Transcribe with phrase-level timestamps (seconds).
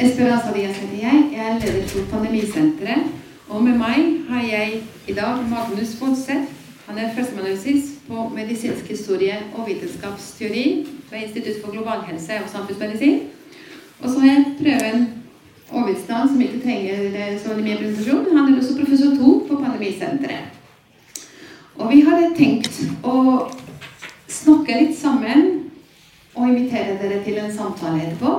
[0.00, 1.30] Esperanza Diaz heter jeg.
[1.32, 3.02] Jeg er leder for Pandemisenteret.
[3.48, 6.46] Og med meg har jeg i dag Magnus Fonseth.
[6.86, 13.20] Han er førsteamanuensis på medisinsk historie og vitenskapsteori ved Institutt for global helse og samfunnsmedisin.
[14.00, 15.08] Og så har jeg Prøven
[15.72, 18.36] Aavitsland, som ikke trenger så mye presentasjon.
[18.36, 20.44] Han er også professor 2 på Pandemisenteret.
[21.74, 23.48] Og vi hadde tenkt å
[24.28, 25.65] snakke litt sammen
[26.36, 28.32] og invitere dere til en samtale etterpå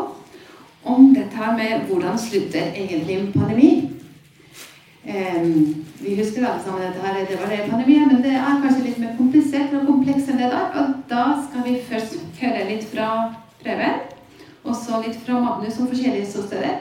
[0.88, 3.70] om dette her med hvordan slutter egentlig en pandemi.
[5.08, 8.84] Um, vi husker alle sammen dette her, det var det pandemien, men det er kanskje
[8.86, 10.70] litt mer komplisert og komplekst enn det der.
[10.80, 13.10] Og da skal vi først høre litt fra
[13.64, 14.04] Preben,
[14.64, 16.80] og så litt fra Magnus om forskjellige ståsteder.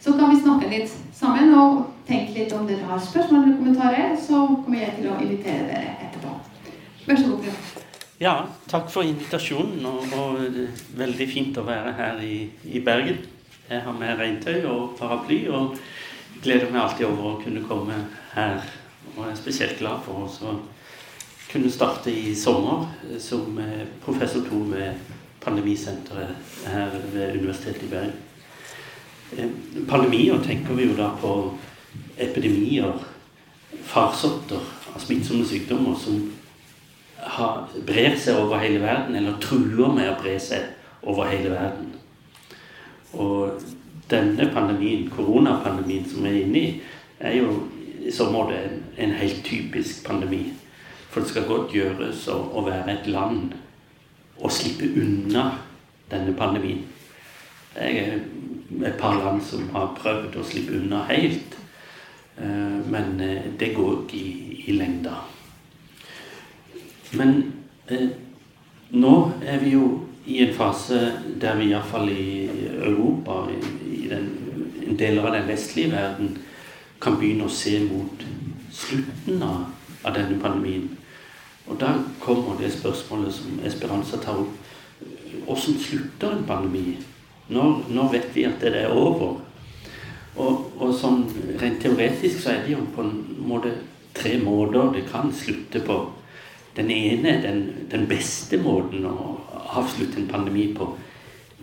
[0.00, 4.18] Så kan vi snakke litt sammen og tenke litt om dere har spørsmål eller kommentarer.
[4.20, 6.36] Så kommer jeg til å invitere dere etterpå.
[7.06, 7.73] Vær så god, Preben.
[8.24, 9.84] Ja, takk for invitasjonen.
[9.84, 10.38] Og, og
[10.96, 13.18] veldig fint å være her i, i Bergen.
[13.68, 15.74] Jeg har med regntøy og paraply og
[16.40, 17.98] gleder meg alltid over å kunne komme
[18.32, 18.62] her.
[19.12, 20.54] Og jeg er spesielt glad for å
[21.50, 22.86] kunne starte i sommer
[23.20, 23.60] som
[24.06, 25.12] professor to ved
[25.44, 29.52] Pandemisenteret her ved Universitetet i Bergen.
[29.90, 31.34] Pandemier tenker vi jo da på
[32.16, 33.04] epidemier,
[33.84, 34.64] farsotter
[34.94, 36.24] av smittsomme sykdommer som
[37.24, 41.92] har, brer seg over hele verden, eller truer med å bre seg over hele verden.
[43.14, 43.62] Og
[44.10, 46.72] denne pandemien, koronapandemien som vi er inne i,
[47.24, 47.54] er jo
[48.04, 50.46] i så måte en, en helt typisk pandemi.
[51.10, 53.54] For det skal godt gjøres å, å være et land
[54.40, 55.46] og slippe unna
[56.10, 56.82] denne pandemien.
[57.74, 58.18] Det er
[58.84, 61.56] et par land som har prøvd å slippe unna helt.
[62.90, 63.14] Men
[63.58, 64.34] det går ikke i,
[64.66, 65.14] i lengda.
[67.16, 67.52] Men
[67.88, 68.08] eh,
[68.90, 69.84] nå er vi jo
[70.26, 71.00] i en fase
[71.40, 72.48] der vi iallfall i
[72.78, 73.60] Europa, i,
[73.94, 74.28] i den,
[74.86, 76.36] en deler av den vestlige verden,
[77.00, 78.24] kan begynne å se mot
[78.72, 79.66] slutten av,
[80.04, 80.88] av denne pandemien.
[81.68, 84.60] Og da kommer det spørsmålet som Esperanza tar opp.
[85.44, 86.96] Hvordan slutter en pandemi?
[87.48, 89.40] Når, når, vet vi at det er over?
[90.40, 91.26] Og, og sånn
[91.60, 93.74] rent teoretisk så er det jo på en måte
[94.16, 95.98] tre måter det kan slutte på.
[96.74, 99.16] Den ene, den, den beste måten å
[99.78, 100.88] avslutte en pandemi på,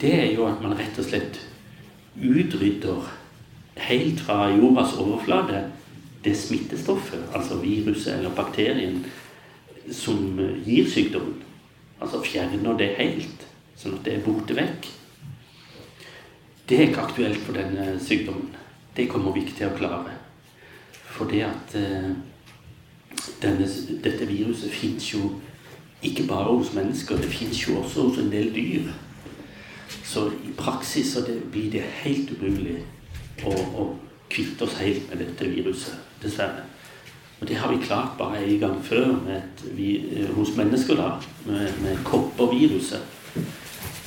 [0.02, 1.42] det er jo at man rett og slett
[2.16, 3.10] utrydder
[3.82, 5.66] helt fra jordas overflate
[6.24, 9.02] det smittestoffet, altså viruset eller bakterien,
[9.92, 11.40] som gir sykdommen.
[12.02, 13.46] Altså fjerner det helt,
[13.78, 14.90] sånn at det er borte vekk.
[16.70, 18.54] Det er ikke aktuelt for denne sykdommen.
[18.96, 20.14] Det kommer vi ikke til å klare.
[21.12, 22.12] For det at eh,
[23.42, 23.68] denne,
[24.04, 25.32] dette viruset fins jo
[26.02, 28.90] ikke bare hos mennesker, det fins jo også hos en del dyr.
[30.04, 32.80] Så i praksis så det, blir det helt umulig
[33.46, 33.88] å, å
[34.32, 36.66] kvitte oss helt med dette viruset, dessverre.
[37.42, 39.96] Og det har vi klart bare en gang før et, vi,
[40.36, 41.16] hos mennesker, da,
[41.46, 43.02] med, med kopperviruset.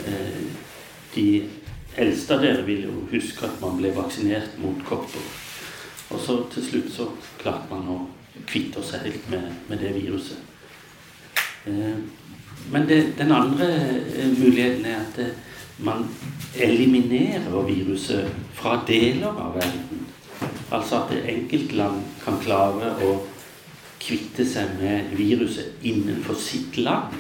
[0.07, 0.45] Eh,
[1.15, 1.27] de
[1.99, 5.25] eldste av dere vil jo huske at man ble vaksinert mot kopper.
[6.15, 7.09] Og så til slutt så
[7.41, 7.99] klarte man å
[8.43, 10.39] kvitter seg helt med, med det viruset.
[11.67, 11.99] Eh,
[12.73, 13.69] men det, den andre
[14.17, 15.37] eh, muligheten er at eh,
[15.85, 16.07] man
[16.55, 20.03] eliminerer viruset fra deler av verden.
[20.75, 23.15] Altså at enkeltland kan klare å
[24.03, 27.15] kvitte seg med viruset innenfor sitt land.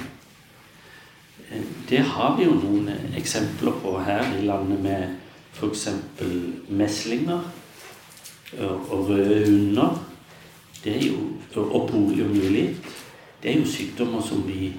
[1.89, 5.05] Det har vi jo noen eksempler på her i landet med
[5.55, 5.89] f.eks.
[6.69, 7.45] meslinger
[8.59, 10.14] og røde hunder er
[10.93, 11.17] jo,
[11.56, 12.77] og poliomyelitt,
[13.43, 14.72] det er jo sykdommer som vi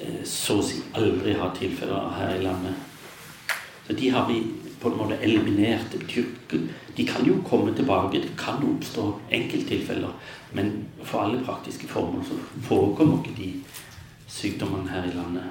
[0.00, 2.74] eh, så å si aldri har tilfeller av her i landet.
[3.86, 4.42] Så de har vi
[4.80, 5.96] på en måte eliminert.
[6.96, 10.12] De kan jo komme tilbake, det kan oppstå enkelttilfeller.
[10.52, 10.72] Men
[11.02, 12.38] for alle praktiske formål så
[12.68, 13.50] forekommer ikke de
[14.28, 15.44] sykdommene her i landet.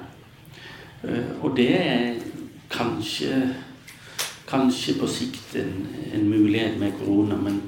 [1.02, 2.14] Eh, og det er
[2.70, 3.54] kanskje,
[4.48, 7.36] kanskje på sikt en, en mulighet med korona.
[7.36, 7.62] men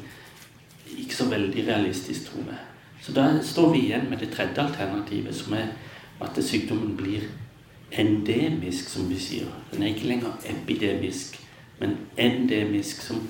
[0.99, 2.59] ikke så veldig realistisk, tror jeg.
[3.03, 5.73] Så da står vi igjen med det tredje alternativet, som er
[6.23, 7.27] at sykdommen blir
[7.93, 9.49] endemisk, som vi sier.
[9.73, 11.39] Den er ikke lenger epidemisk,
[11.81, 13.25] men endemisk, som,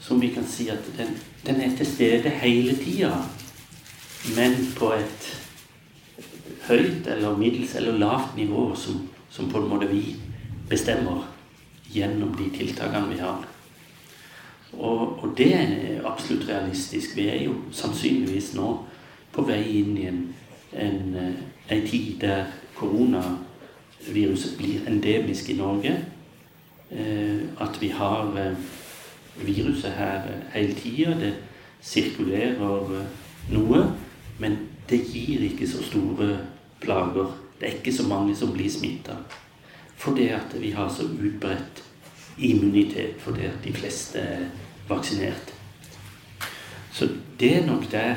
[0.00, 1.12] som vi kan si at den,
[1.46, 3.12] den er til stede hele tida,
[4.36, 5.28] men på et
[6.68, 10.16] høyt eller middels eller lavt nivå som, som på en måte vi
[10.68, 11.28] bestemmer
[11.92, 13.44] gjennom de tiltakene vi har.
[14.72, 17.16] Og, og, det er absolutt realistisk.
[17.16, 18.68] Vi er jo sannsynligvis nå
[19.32, 20.20] på vei inn i en,
[20.72, 21.40] en, eh,
[21.76, 25.94] en tid der koronaviruset blir endemisk i Norge.
[26.90, 28.60] Eh, at vi har eh,
[29.46, 31.16] viruset her hele tida.
[31.20, 31.34] Det
[31.80, 33.04] sirkulerer
[33.50, 33.82] noe.
[34.38, 34.58] Men
[34.90, 36.38] det gir ikke så store
[36.80, 37.34] plager.
[37.60, 39.16] Det er ikke så mange som blir smitta.
[39.98, 41.87] Fordi at vi har så utbredt
[42.38, 44.48] immunitet fordi de fleste er
[44.88, 45.54] vaksinert.
[46.92, 47.08] Så
[47.40, 48.14] det er nok der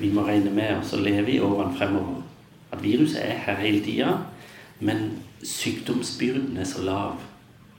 [0.00, 2.22] vi må regne med å leve i årene fremover.
[2.72, 4.16] At viruset er her hele tida,
[4.80, 5.10] men
[5.42, 7.20] sykdomsbyrden er så lav.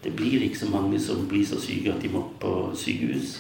[0.04, 3.40] Det blir ikke så mange som blir så syke at de må på sykehus.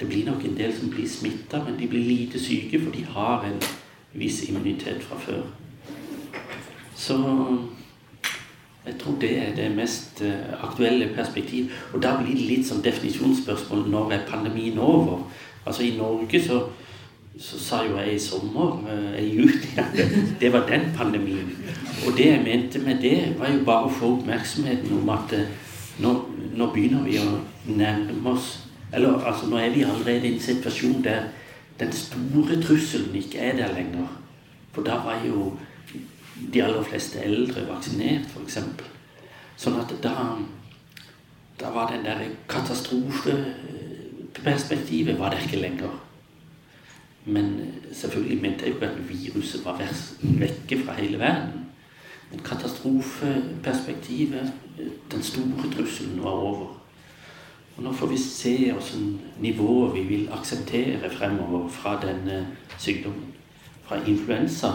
[0.00, 3.04] Det blir nok en del som blir smitta, men de blir lite syke, for de
[3.04, 3.62] har en
[4.12, 5.42] viss immunitet fra før.
[6.96, 7.16] Så
[8.86, 11.72] jeg tror det er det mest eh, aktuelle perspektiv.
[11.92, 15.26] Og da blir det litt sånn definisjonsspørsmål når er pandemien over?
[15.66, 16.62] Altså I Norge så
[17.40, 19.96] så sa jo jeg i sommer, eh, i juni, at
[20.40, 21.48] det var den pandemien.
[22.06, 25.48] Og det jeg mente med det, var jo bare å få oppmerksomheten om at eh,
[26.04, 26.12] nå,
[26.56, 27.40] nå begynner vi å
[27.70, 28.58] nærme oss
[28.92, 31.28] Eller altså, nå er vi allerede i en situasjon der
[31.78, 34.08] den store trusselen ikke er der lenger.
[34.74, 35.52] For da var jo
[36.52, 38.58] de aller fleste eldre vaksinert, f.eks.
[39.60, 40.38] Sånn at da,
[41.60, 45.90] da var den der katastrofeperspektivet var der ikke lenger.
[47.24, 49.82] Men selvfølgelig mente jeg jo at viruset var
[50.22, 51.66] vekke fra hele verden.
[52.30, 54.52] Men katastrofeperspektivet,
[55.12, 56.66] den store trusselen, var over.
[57.76, 62.46] Og nå får vi se hvilket nivå vi vil akseptere fremover fra denne
[62.78, 63.34] sykdommen.
[63.84, 64.68] Fra influensa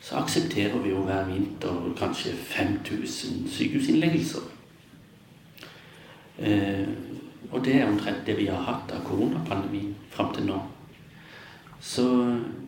[0.00, 4.44] så aksepterer vi jo hver vinter kanskje 5000 sykehusinnleggelser.
[6.38, 6.88] Eh,
[7.50, 10.58] og det er omtrent det vi har hatt av koronapandemien fram til nå.
[11.80, 12.06] Så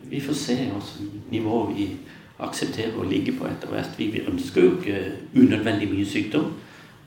[0.09, 1.89] vi får se hvilket nivå vi
[2.39, 3.97] aksepterer å ligge på etter hvert.
[3.97, 5.01] Vi ønsker jo ikke
[5.35, 6.53] unødvendig mye sykdom.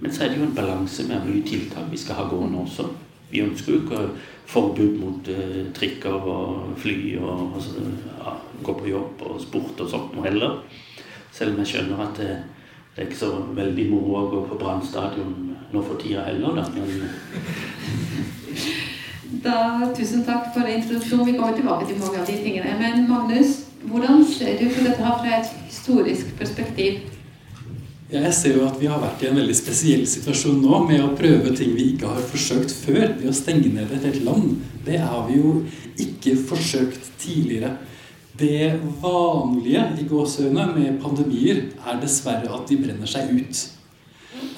[0.00, 2.88] Men så er det jo en balanse med mye tiltak vi skal ha gående også.
[3.30, 4.00] Vi ønsker jo ikke
[4.50, 7.70] forbud mot uh, trikker og fly og altså,
[8.18, 8.30] ja,
[8.62, 10.52] gå på jobb og sport og sånt noe heller.
[11.32, 12.32] Selv om jeg skjønner at det,
[12.92, 15.32] det er ikke så veldig moro å gå på Brann stadion
[15.72, 16.64] nå for tida heller, da.
[16.74, 16.88] Men
[19.46, 19.56] da,
[19.96, 21.28] tusen takk for introduksjonen.
[21.30, 22.70] Vi kommer tilbake til mange av de tingene.
[22.82, 23.50] Men Magnus,
[23.88, 26.92] hvordan ser du på dette fra et historisk perspektiv?
[28.12, 31.14] Jeg ser jo at vi har vært i en veldig spesiell situasjon nå med å
[31.16, 33.14] prøve ting vi ikke har forsøkt før.
[33.16, 34.58] Ved å stenge ned et helt land.
[34.84, 35.54] Det har vi jo
[36.02, 37.78] ikke forsøkt tidligere.
[38.36, 43.62] Det vanlige i gåsehudene med pandemier er dessverre at de brenner seg ut.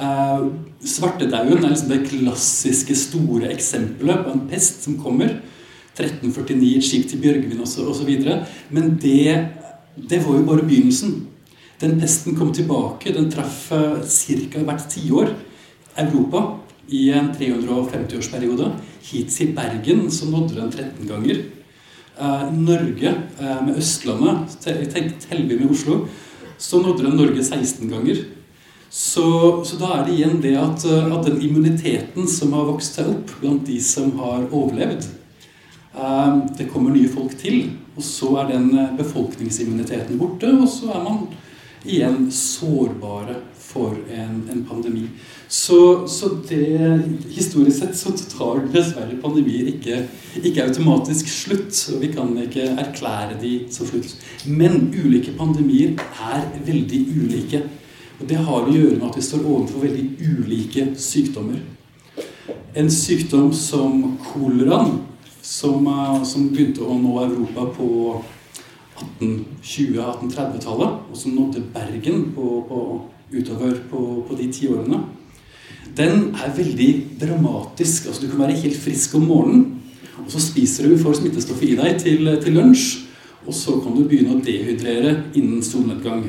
[0.01, 0.51] Uh,
[0.85, 5.37] Svartedauden er liksom det klassiske, store eksempelet på en pest som kommer.
[5.95, 8.11] 1349, et skip til Bjørgvin osv.
[8.75, 9.47] Men det,
[9.95, 11.15] det, var jo bare begynnelsen.
[11.81, 13.13] Den pesten kom tilbake.
[13.15, 14.63] Den traff ca.
[14.65, 15.33] hvert tiår
[15.97, 16.45] Europa
[16.89, 18.71] i en 350-årsperiode.
[19.05, 21.43] Hit til Bergen så nådde den 13 ganger.
[22.15, 23.11] Uh, Norge,
[23.41, 26.05] uh, med Østlandet, teller vi med Oslo,
[26.59, 28.23] så nådde den Norge 16 ganger.
[28.95, 29.25] Så,
[29.67, 33.09] så, da er det igjen det at, eh, at, den immuniteten som har vokst seg
[33.11, 35.09] opp blant de som har overlevd
[35.99, 40.53] eh, Det kommer nye folk til, og så er den eh, befolkningsimmuniteten borte.
[40.55, 41.25] Og så er man
[41.85, 45.09] igjen sårbare for en, en pandemi.
[45.49, 50.01] Så, så, det, historisk sett så tar dessverre pandemier ikke,
[50.43, 51.77] ikke automatisk slutt.
[51.95, 54.17] Og vi kan ikke erklære de som slutt.
[54.47, 55.95] Men ulike pandemier
[56.33, 57.63] er veldig ulike.
[58.21, 61.63] Og Det har å gjøre med at vi står overfor veldig ulike sykdommer.
[62.75, 65.01] En sykdom som koleraen,
[65.45, 65.87] som,
[66.25, 67.89] som, begynte å nå Europa på
[68.95, 72.79] 1820-1830-tallet, og som nådde Bergen på, på,
[73.35, 75.03] utover på, på de ti årene,
[75.97, 78.07] den er veldig dramatisk.
[78.07, 79.83] Altså, du kan være helt frisk om morgenen,
[80.19, 82.87] og så spiser du, får smittestoffet i deg til, til lunsj,
[83.47, 86.25] og så kan du begynne å dehydrere innen solnedgang.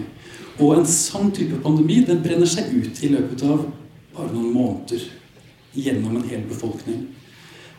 [0.59, 3.65] Og en sånn type pandemi den brenner seg ut i løpet av
[4.15, 5.05] bare noen måneder
[5.75, 7.05] gjennom en hel befolkning.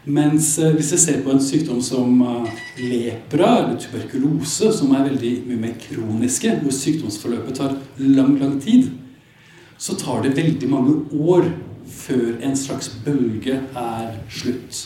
[0.06, 5.08] Mens eh, hvis jeg ser på en sykdom som eh, lepra eller tuberkulose, som er
[5.08, 8.92] veldig mye mer kroniske, hvor sykdomsforløpet tar lang, lang tid,
[9.78, 11.48] så tar det veldig mange år
[11.90, 14.84] før en slags bølge er slutt.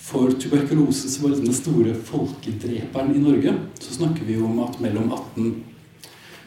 [0.00, 5.12] For tuberkulose, som var den store folkedreperen i Norge, så snakker vi om at mellom
[5.12, 5.52] 18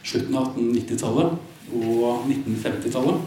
[0.04, 3.22] slutten av 1890-tallet og 1950-tallet.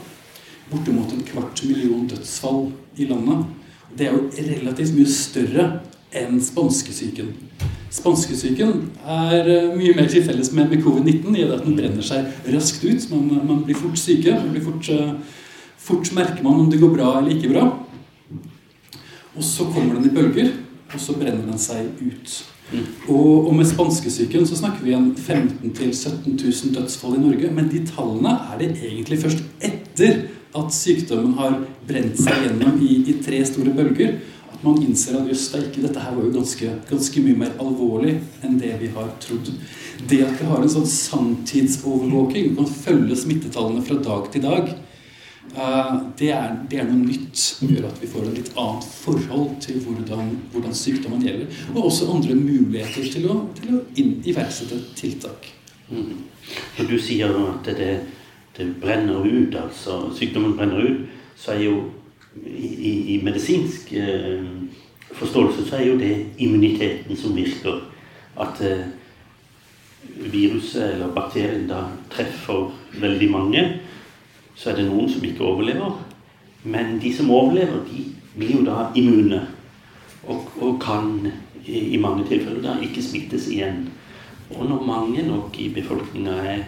[0.68, 2.68] Bortimot en kvart million dødsfall
[3.00, 3.57] i landet.
[3.98, 5.68] Det er jo relativt mye større
[6.16, 7.32] enn spanskesyken.
[7.94, 8.74] Spanskesyken
[9.08, 12.84] er eh, mye mer til felles med, med covid-19 i at den brenner seg raskt
[12.84, 13.08] ut.
[13.14, 14.36] Man, man blir fort syke.
[14.36, 15.16] Man blir fort, uh,
[15.82, 17.66] fort merker man om det går bra eller ikke bra.
[19.38, 20.52] Og så kommer den i bølger,
[20.94, 22.38] og så brenner den seg ut.
[22.68, 22.86] Mm.
[23.08, 27.52] Og, og, med spanskesyken så snakker vi om 15 000-17 000 dødsfall i Norge.
[27.56, 30.26] Men de tallene er det egentlig først etter
[30.58, 34.18] at sykdommen har brent seg gjennom i, i tre store bølger
[34.58, 38.58] at man innser at jøss, dette her var jo ganske, ganske, mye mer alvorlig enn
[38.58, 39.52] det vi har trodd.
[40.10, 44.72] Det at vi har en sånn sanntidsovervåking, kan følge smittetallene fra dag til dag,
[45.54, 48.90] uh, det, er, det, er, noe nytt som gjør at vi får et litt annet
[48.96, 51.54] forhold til hvordan, hvordan sykdommen gjelder.
[51.76, 55.52] Og også andre muligheter til å, til å inn, iverksette tiltak.
[55.92, 56.24] Mm.
[56.80, 57.94] Når du sier at det,
[58.58, 61.78] det brenner ut, altså sykdommen brenner ut, så er jo
[62.46, 64.46] i, i medisinsk eh,
[65.18, 67.82] forståelse så er jo det immuniteten som virker.
[68.38, 68.86] At eh,
[70.32, 72.72] viruset eller bakterien da treffer
[73.02, 73.64] veldig mange.
[74.56, 75.98] Så er det noen som ikke overlever.
[76.64, 78.06] Men de som overlever, de
[78.38, 79.42] blir jo da immune.
[80.28, 81.32] Og, og kan
[81.66, 83.88] i, i mange tilfeller da ikke smittes igjen.
[84.56, 86.64] Og når mange nok i befolkninga er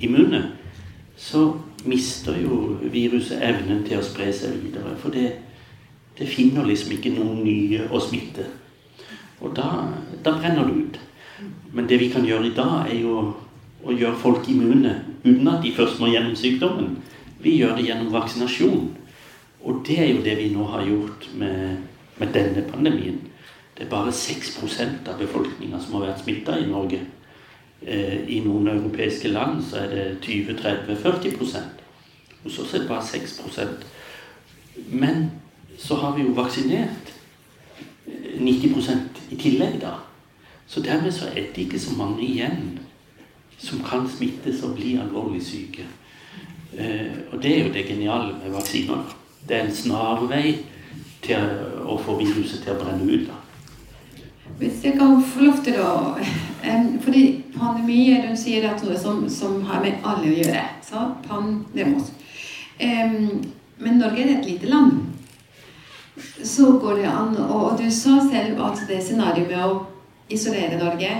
[0.00, 0.42] immune,
[1.16, 1.44] så
[1.84, 4.96] mister jo viruset evnen til å spre seg videre.
[4.98, 5.30] For det,
[6.18, 8.48] det finner liksom ikke noen nye å smitte.
[9.44, 9.68] Og da,
[10.24, 11.00] da, brenner det ut.
[11.74, 13.32] Men det vi kan gjøre i dag, er jo
[13.84, 14.94] å gjøre folk immune
[15.24, 16.96] uten at de først må gjennom sykdommen.
[17.44, 18.86] Vi gjør det gjennom vaksinasjon.
[19.64, 21.84] Og det er jo det vi nå har gjort med,
[22.20, 23.20] med denne pandemien.
[23.74, 27.00] Det er bare 6% av befolkninga som har vært smitta i Norge.
[27.86, 31.82] Eh, I noen europeiske land så er det 20-30-40%
[32.44, 33.84] Hos oss er det bare 6%
[34.88, 35.30] Men
[35.78, 37.12] så har vi jo vaksinert
[38.40, 39.92] 90 eh, i tillegg, da.
[40.66, 42.78] Så dermed så er det ikke så mange igjen
[43.58, 45.86] som kan smittes og bli alvorlig syke.
[46.76, 49.16] Eh, og det er jo det geniale med vaksiner.
[49.48, 50.56] Det er en snarvei
[51.22, 51.36] til
[51.84, 53.26] å få viruset til å brenne ut.
[53.28, 53.43] da.
[54.58, 55.92] Hvis jeg kan få lov til å
[57.04, 60.62] Fordi pandemier, hun sier at noe som, som, har med alle å gjøre.
[60.84, 62.12] Så pandemos.
[62.78, 65.02] Men Norge er et lite land.
[66.44, 69.82] Så går det an Og du sa selv at det scenarioet med å
[70.32, 71.10] isolere Norge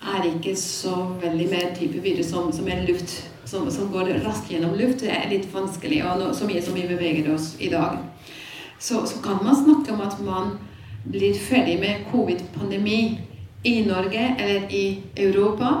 [0.00, 4.48] er ikke så veldig mer type virus som, som er luft, som, som, går raskt
[4.52, 5.02] gjennom luft.
[5.02, 7.98] Det er litt vanskelig, og no, så mye som vi beveger oss i dag.
[8.80, 10.54] Så, så kan man snakke om at man
[11.04, 13.20] blir ferdig med covid-pandemi
[13.62, 15.74] i Norge eller i Europa.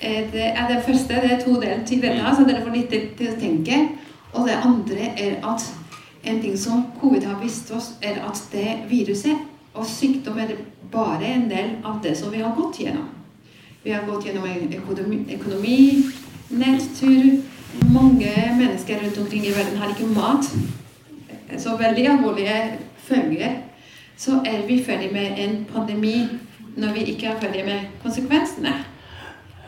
[0.00, 1.14] Eh, det er det første.
[1.14, 3.82] Det er to deler til dette, så dere får litt til å tenke.
[4.32, 5.64] Og det andre er at
[6.24, 10.56] en ting som covid har vist oss, er at det viruset og sykdom er
[10.92, 13.08] bare en del av det som vi har gått gjennom.
[13.82, 15.78] Vi har gått gjennom en økonomi, økonomi
[16.50, 17.42] nedtur.
[17.92, 20.50] Mange mennesker rundt omkring i verden har ikke mat.
[21.58, 22.78] Så veldig alvorlige
[23.08, 23.67] følger
[24.18, 26.26] så er vi ferdig med en pandemi
[26.78, 28.72] når vi ikke er ferdig med konsekvensene.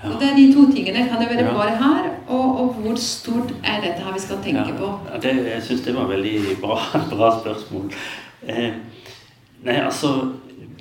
[0.02, 0.10] Ja.
[0.10, 1.08] Og Det er de to tingene.
[1.08, 1.52] Kan det være ja.
[1.54, 2.10] bare her?
[2.28, 4.76] Og, og, hvor stort er dette her vi skal tenke ja.
[4.76, 5.18] på?
[5.22, 6.78] Det, jeg syns det var veldig bra,
[7.14, 7.92] bra spørsmål.
[8.42, 8.72] Eh,
[9.62, 10.32] nei, altså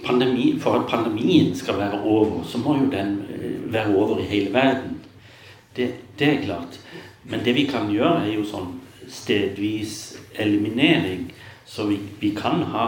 [0.05, 4.29] pandemi, For at pandemien skal være over, så må jo den eh, være over i
[4.29, 4.97] hele verden.
[5.75, 6.79] Det, det er klart.
[7.23, 11.27] Men det vi kan gjøre, er jo sånn stedvis eliminering.
[11.65, 12.87] Så vi, vi kan ha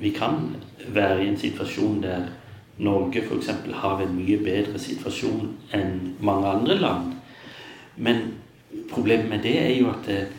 [0.00, 0.56] vi kan
[0.88, 2.30] være i en situasjon der
[2.78, 3.50] Norge f.eks.
[3.74, 7.12] har en mye bedre situasjon enn mange andre land.
[7.96, 8.22] Men
[8.90, 10.30] problemet med det er jo at eh,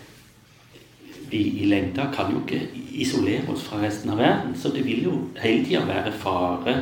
[1.29, 2.61] vi i lengda kan jo ikke
[2.93, 4.55] isolere oss fra resten av verden.
[4.57, 6.75] Så det vil jo hele tida være fare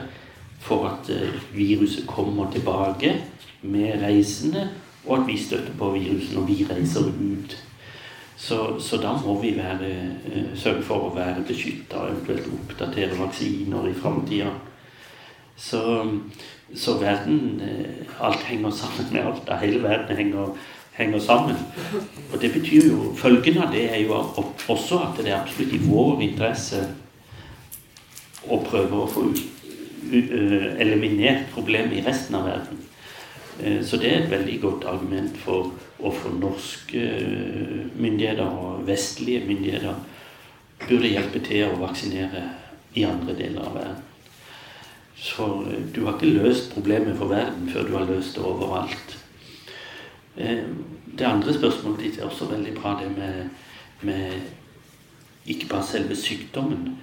[0.61, 3.17] for at eh, viruset kommer tilbake
[3.61, 4.69] med reisende,
[5.05, 7.57] og at vi støtter på viruset når vi reiser ut.
[8.41, 9.89] Så, så, da må vi være,
[10.33, 14.49] eh, sørge for å være beskytta eventuelt oppdatere vaksiner i framtida.
[15.53, 15.81] Så,
[16.73, 19.51] så, verden eh, Alt henger sammen med alt.
[19.61, 20.55] Hele verden henger,
[20.97, 21.61] henger, sammen.
[22.33, 25.83] Og det betyr jo Følgen av det er jo også at det er absolutt i
[25.85, 26.81] vår interesse
[28.49, 32.87] å prøve å få eh, eliminert problemet i resten av verden.
[33.61, 35.67] Så det er et veldig godt argument for
[36.01, 39.95] hvorfor for norske eh, myndigheter og vestlige myndigheter
[40.87, 42.45] burde hjelpe til å vaksinere
[42.97, 44.07] i andre deler av verden.
[45.21, 49.17] For eh, du har ikke løst problemet for verden før du har løst det overalt.
[50.37, 50.65] Eh,
[51.19, 53.53] det andre spørsmålet ditt er også veldig bra, det med,
[54.01, 54.41] med
[55.45, 56.97] ikke bare selve sykdommen.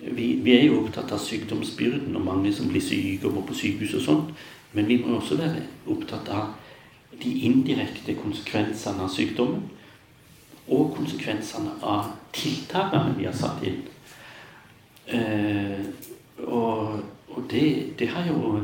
[0.00, 3.54] vi, vi, er jo opptatt av sykdomsbyrden og mange som blir syke og må på
[3.54, 4.46] sykehus og sånt.
[4.72, 6.54] Men vi må også være opptatt av
[7.22, 9.64] de indirekte konsekvensene av sykdommen.
[10.68, 13.80] Og konsekvensene av tiltakene vi har satt inn.
[15.08, 15.80] Eh,
[16.44, 17.00] og,
[17.32, 18.60] og det, det, har jo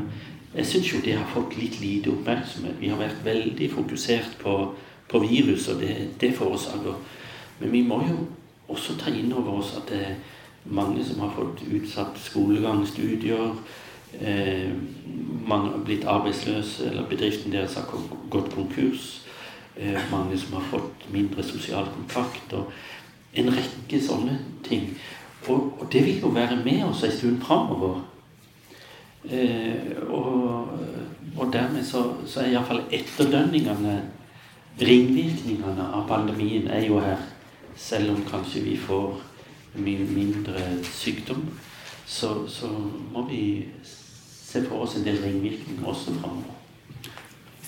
[0.55, 2.77] Jeg syns jo det har fått litt lite oppmerksomhet.
[2.79, 4.53] Vi har vært veldig fokusert på,
[5.09, 6.95] på virus, og det, det forårsaker.
[7.59, 8.21] Men vi må jo
[8.71, 10.15] også ta inn over oss at det er
[10.65, 13.51] mange som har fått utsatt skolegang, studier.
[14.21, 14.71] Eh,
[15.47, 17.85] mange har blitt arbeidsløse, eller bedriften deres har
[18.29, 19.21] gått konkurs.
[19.75, 22.53] Eh, mange som har fått mindre sosial kontakt.
[22.53, 22.71] og
[23.35, 24.97] En rekke sånne ting.
[25.47, 28.01] Og, og det vil jo være med oss en stund framover.
[29.29, 30.67] Eh, og,
[31.37, 33.95] og, dermed så, så er iallfall etterdønningene,
[34.81, 37.21] ringvirkningene av pandemien, er jo her.
[37.75, 39.19] Selv om kanskje vi får
[39.75, 41.43] mye mindre sykdom,
[42.07, 42.69] så, så
[43.11, 43.65] må vi
[44.55, 46.53] se for oss en del ringvirkninger også framover.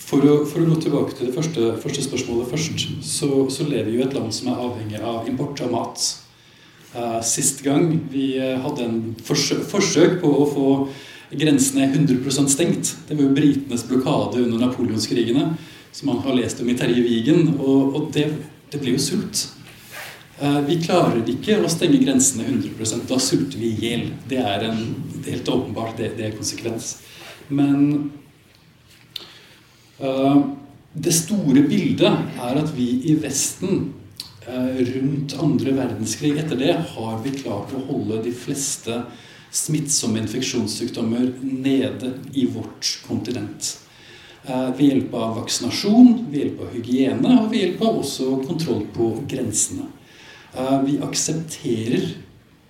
[0.07, 3.97] For for å, gå tilbake til det første, første spørsmålet først, så, så, lever vi
[3.97, 6.05] jo i et land som er avhengig av import av mat.
[6.93, 10.69] Uh, sist gang vi uh, hadde en forsøk, forsøk, på å få
[11.35, 15.49] grensene 100% stengt, det var jo britenes blokade under napoleonskrigene,
[15.91, 18.29] som man har lest om i Terje Vigen, og, og det,
[18.71, 19.49] det ble jo sult.
[20.39, 24.03] Eh, vi klarer ikke å stenge grensene 100 Da sulter vi i hjel.
[24.29, 24.83] Det er en,
[25.25, 26.97] helt åpenbart det, det er konsekvens.
[27.47, 28.11] Men
[30.03, 30.43] uh,
[30.93, 33.89] det store bildet er at vi i Vesten
[34.45, 39.01] uh, rundt andre verdenskrig etter det har vi klart å holde de fleste
[39.55, 43.77] smittsomme infeksjonssykdommer nede i vårt kontinent.
[44.43, 48.85] Uh, ved hjelp av vaksinasjon, ved hjelp av hygiene og ved hjelp av også kontroll
[48.93, 49.87] på grensene.
[50.55, 52.07] Eh, vi aksepterer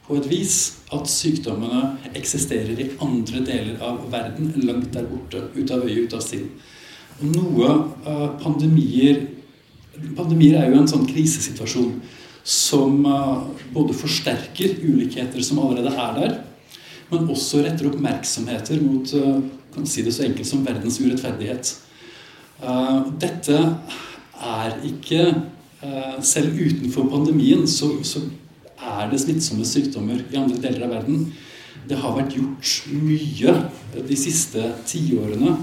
[0.07, 0.55] på et vis
[0.95, 6.15] at sykdommene eksisterer i andre deler av verden, langt der borte, ut av øye, ut
[6.15, 6.47] av sinn.
[7.17, 7.71] Noe
[8.05, 9.23] uh, pandemier
[10.13, 11.95] Pandemier er jo en sånn krisesituasjon
[12.45, 16.35] som uh, både forsterker ulikheter som allerede er der,
[17.09, 19.09] men også retter oppmerksomheter mot
[19.73, 21.73] kan si det så enkelt som verdens urettferdighet.
[23.21, 23.57] dette
[24.37, 25.56] er ikke Eh,
[26.25, 28.23] selv utenfor pandemien så, så,
[28.77, 31.23] er det smittsomme sykdommer i andre deler av verden.
[31.89, 33.55] Det har vært gjort mye
[33.95, 35.55] de siste tiårene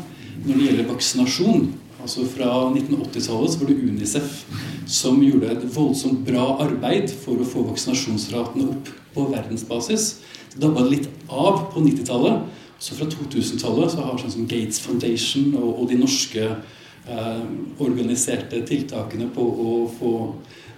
[0.44, 1.68] når det gjelder vaksinasjon.
[2.02, 4.42] Altså Fra 1980-tallet var det Unicef
[4.90, 10.08] som gjorde et voldsomt bra arbeid for å få vaksinasjonsratene opp på verdensbasis.
[10.52, 12.50] Det dabba litt av på 90-tallet.
[12.82, 18.62] Så fra 2000-tallet så har sånn som Gates Foundation og, og de norske Eh, organiserte
[18.64, 20.12] tiltakene på å få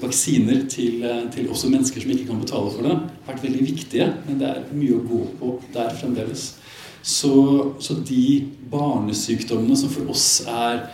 [0.01, 4.07] vaksiner til, eh, til, også mennesker som ikke kan betale for det, vært veldig viktige.
[4.27, 6.55] Men det er mye å gå på der fremdeles.
[7.03, 10.89] Så, så de barnesykdommene som for oss er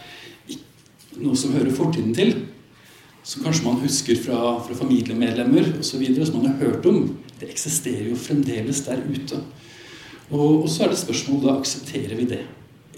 [1.16, 2.34] noe som hører fortiden til,
[3.24, 7.04] som kanskje man husker fra, fra familiemedlemmer osv., som man har hørt om,
[7.40, 9.38] det eksisterer jo fremdeles der ute.
[10.30, 12.42] Og, og så er det spørsmål da aksepterer vi det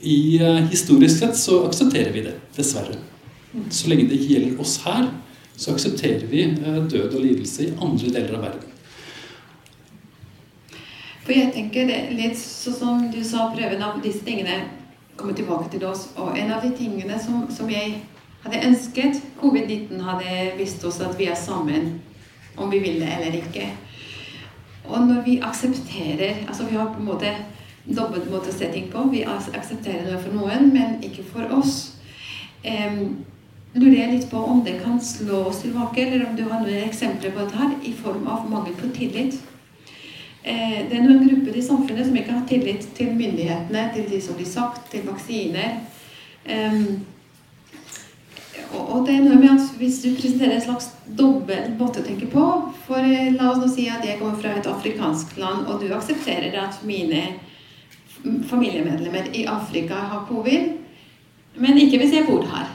[0.05, 2.99] i, uh, historisk sett så aksepterer vi det, dessverre.
[3.71, 5.09] Så lenge det ikke gjelder oss her,
[5.57, 8.71] så aksepterer vi uh, død og lidelse i andre deler av verden.
[11.25, 14.59] For jeg tenker litt sånn som du sa, prøven av disse tingene
[15.17, 16.11] kommer tilbake til oss.
[16.21, 18.03] Og en av de tingene som, som jeg
[18.45, 21.95] hadde ønsket Covid-19 hadde vist oss at vi er sammen,
[22.61, 23.71] om vi vil det eller ikke.
[24.85, 27.31] Og når vi aksepterer Altså vi har på en måte
[27.85, 29.05] dobbelt måte å se ting på.
[29.13, 31.95] Vi aksepterer det for noen, men ikke for oss.
[32.65, 33.25] Um,
[33.75, 36.87] lurer jeg litt på om det kan slå oss tilbake, eller om du har noen
[36.87, 39.41] eksempler på dette her, i form av mangel på tillit.
[40.45, 44.21] Eh, det er noen grupper i samfunnet som ikke har tillit til myndighetene, til de
[44.21, 45.81] som blir sagt, til vaksiner.
[46.45, 47.05] Um,
[48.75, 52.27] og det er noe med at Hvis du presenterer en slags dobbel måte å tenke
[52.29, 52.43] på
[52.85, 55.89] for eh, La oss nå si at jeg kommer fra et afrikansk land, og du
[55.95, 57.23] aksepterer at mine
[58.25, 60.73] familiemedlemmer i Afrika har covid,
[61.61, 62.71] men ikke hvis jeg bor her.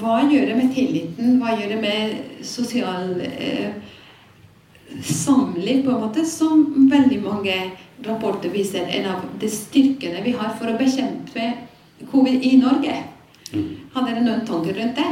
[0.00, 1.38] hva gjør det med tilliten?
[1.40, 3.74] Hva gjør det med sosial eh,
[5.02, 7.56] samliv, på en måte, som veldig mange
[8.04, 11.50] rapporter viser en av de styrkene vi har for å bekjempe
[12.12, 13.02] covid i Norge?
[13.50, 13.68] Mm.
[13.94, 15.10] Har dere noen tanker rundt det?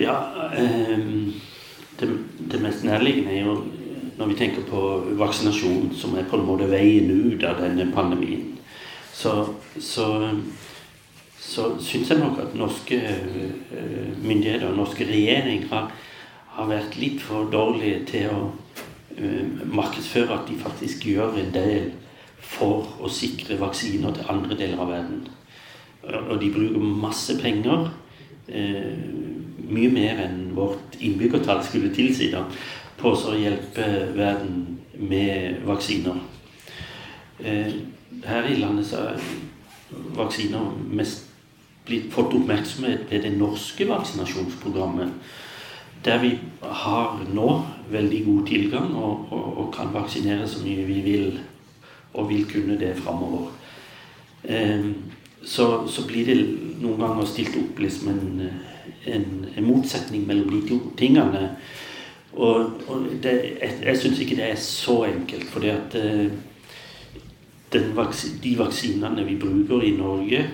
[0.00, 0.16] Ja,
[0.56, 0.98] eh,
[2.00, 3.56] det, det mest nærliggende er jo
[4.22, 4.80] når vi tenker på
[5.18, 8.52] vaksinasjon, som er på en måte veien ut av denne pandemien,
[9.12, 9.32] så,
[9.82, 10.06] så,
[11.42, 15.90] så syns jeg nok at norske uh, myndigheter og norske regjering har,
[16.54, 21.90] har vært litt for dårlige til å uh, markedsføre at de faktisk gjør en del
[22.52, 25.26] for å sikre vaksiner til andre deler av verden.
[26.02, 27.90] Og de bruker masse penger.
[28.46, 32.46] Uh, mye mer enn vårt innbyggertall skulle tilsi da,
[33.02, 36.20] på å hjelpe verden med vaksiner.
[37.42, 37.74] Uh,
[38.22, 39.22] her i landet så er
[40.16, 41.28] vaksiner mest
[41.86, 45.40] blitt, fått oppmerksomhet ved det norske vaksinasjonsprogrammet
[46.02, 47.48] der vi har nå
[47.90, 51.36] veldig god tilgang og, og, og, kan vaksinere så mye vi vil,
[52.14, 53.52] og vil kunne det framover.
[54.44, 54.88] Eh,
[55.44, 56.36] så, så, blir det
[56.82, 58.42] noen ganger stilt opp liksom en,
[59.06, 61.52] en, en motsetning mellom de to tingene.
[62.32, 65.96] Og, og det, jeg, jeg syns ikke det er så enkelt, fordi at
[67.96, 70.46] vaks, de vaksinene vi bruker i Norge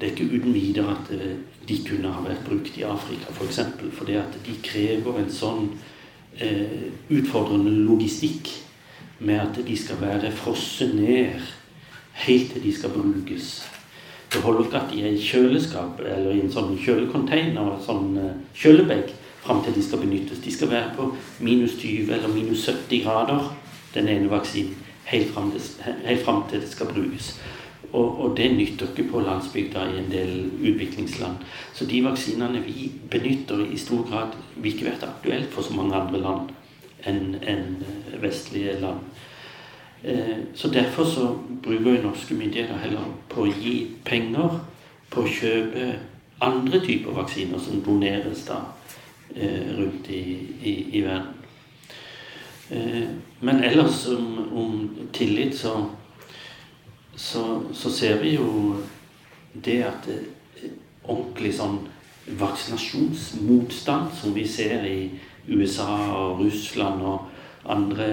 [0.00, 3.32] det er ikke uten videre at eh, de kunne ha vært brukt i Afrika.
[3.34, 5.72] For eksempel, fordi at de krever en sånn
[6.38, 8.52] eh, utfordrende logistikk
[9.18, 11.42] med at de skal være frosset ned
[12.22, 13.50] helt til de skal brukes.
[14.30, 18.38] Det holder ikke at de er i kjøleskap eller i en sånn kjølecontainer, sånn eh,
[18.54, 19.10] kjølebag,
[19.42, 20.38] fram til de skal benyttes.
[20.44, 23.54] De skal være på minus 20 eller minus 70 grader,
[23.94, 25.52] den ene vaksinen, helt fram
[26.50, 27.40] til, det skal brukes.
[27.92, 31.36] Og, og, det nytter ikke på landsbygda i en del utviklingsland.
[31.74, 35.96] Så de vaksinene vi benytter, i stor grad vil ikke vært aktuelt for så mange
[35.96, 36.50] andre land
[37.08, 39.00] enn en eh, vestlige land.
[40.04, 41.30] Eh, så derfor så
[41.62, 44.60] bruker jo norske myndigheter heller på å gi penger
[45.10, 45.88] på å kjøpe
[46.44, 48.60] andre typer vaksiner som doneres da
[49.34, 50.22] rundt i,
[50.62, 51.34] i, i verden.
[53.40, 54.72] Men ellers om, om
[55.12, 55.86] tillit, så
[57.18, 58.76] så, så, ser vi jo
[59.64, 60.20] det at det,
[61.02, 61.80] ordentlig sånn
[62.38, 64.98] vaksinasjonsmotstand som vi ser i
[65.48, 67.24] USA og Russland og
[67.68, 68.06] andre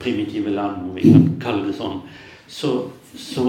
[0.00, 2.00] primitive land, om vi kan kalle det sånn,
[2.48, 2.72] så,
[3.12, 3.44] så,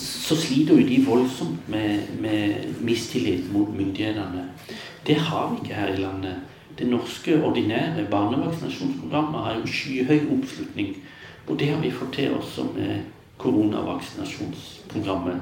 [0.00, 4.46] så sliter jo de voldsomt med, med mistillit mot myndighetene.
[5.06, 6.36] Det har vi ikke her i landet.
[6.78, 10.94] Det norske ordinære barnevaksinasjonsprogrammet har jo skyhøy oppslutning
[11.50, 13.00] og det har vi fått til også med
[13.38, 15.40] koronavaksinasjonsprogrammet.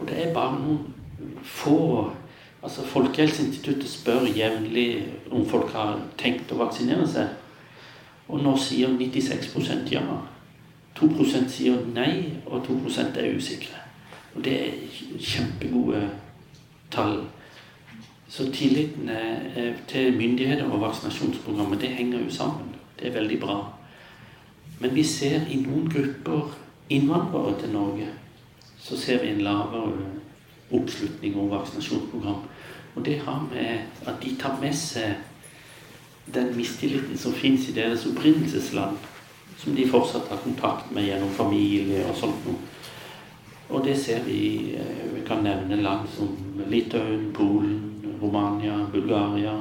[0.00, 0.78] Og det er bare noen
[1.42, 2.10] få
[2.64, 7.28] Altså Folkehelseinstituttet spør jevnlig om folk har tenkt å vaksinere seg.
[8.24, 10.00] Og nå sier 96% ja.
[10.94, 13.80] 2 sier nei, og 2% er usikre.
[14.34, 14.72] Og det er
[15.18, 16.10] kjempegode
[16.90, 17.20] tall.
[18.28, 19.10] Så tilliten
[19.88, 22.74] til myndigheter og vaksinasjonsprogrammet, det henger jo sammen.
[22.98, 23.58] Det er veldig bra.
[24.80, 26.54] Men vi ser i noen grupper
[26.90, 28.08] innvandrere til Norge,
[28.78, 29.92] så ser vi en lavere
[30.74, 32.42] oppslutning om vaksinasjonsprogram.
[32.94, 35.14] Og det har med at de tar med seg
[36.34, 38.96] den mistilliten som fins i deres opprinnelsesland,
[39.64, 42.60] som de fortsatt har kontakt med gjennom familie og sånt noe.
[43.72, 46.28] Og det ser vi eh, Vi kan nevne land som
[46.68, 47.78] Litauen, Polen,
[48.20, 49.54] Romania, Bulgaria,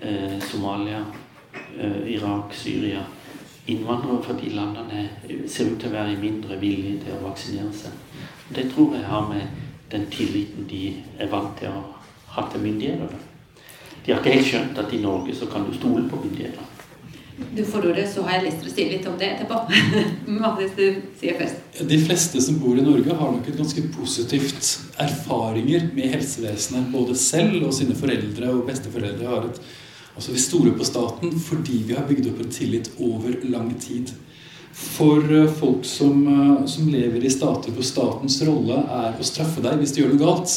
[0.00, 1.04] eh, Somalia,
[1.78, 3.04] eh, Irak, Syria
[3.66, 5.08] innvandrere fra de landene
[5.48, 7.94] ser ut til å være mindre villige til å vaksinere seg.
[8.54, 10.82] Det tror jeg har med den tilliten de
[11.18, 11.82] er vant til å
[12.36, 13.10] ha til myndigheter.
[14.04, 16.75] De har ikke helt skjønt at i Norge så kan du stole på myndigheter.
[17.36, 19.58] Du får ordet, så har jeg lyst til å si litt om det etterpå.
[20.40, 21.80] Magnus, du sier først.
[21.88, 24.70] De fleste som bor i Norge, har nok et ganske positivt
[25.04, 26.88] erfaringer med helsevesenet.
[26.94, 29.66] Både selv og sine foreldre og besteforeldre har et
[30.16, 34.14] Altså Vi stoler på staten fordi vi har bygd opp en tillit over lang tid.
[34.76, 39.60] For eh, folk som, eh, som lever i stater hvor statens rolle er å straffe
[39.64, 40.56] deg hvis du gjør noe galt,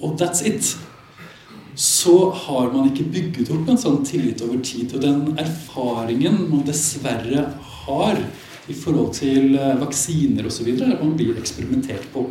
[0.00, 0.74] og that's it,
[1.74, 4.94] så har man ikke bygget opp en sånn tillit over tid.
[4.94, 7.48] Og den erfaringen man dessverre
[7.84, 8.20] har
[8.70, 12.28] i forhold til eh, vaksiner osv., er at man blir eksperimentert på.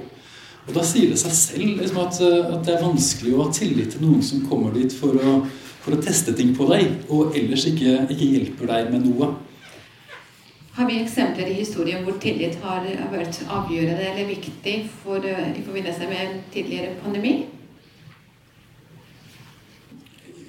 [0.63, 3.93] Og da sier det seg selv liksom, at, at det er vanskelig å ha tillit
[3.93, 5.35] til noen som kommer dit for å
[5.83, 9.33] for å teste ting på deg, og ellers ikke, ikke hjelper deg med noe.
[10.73, 15.65] Har vi eksempler i historien hvor tillit har vært avgjørende eller viktig for, eh, i
[15.65, 17.33] forbindelse med en tidligere pandemi?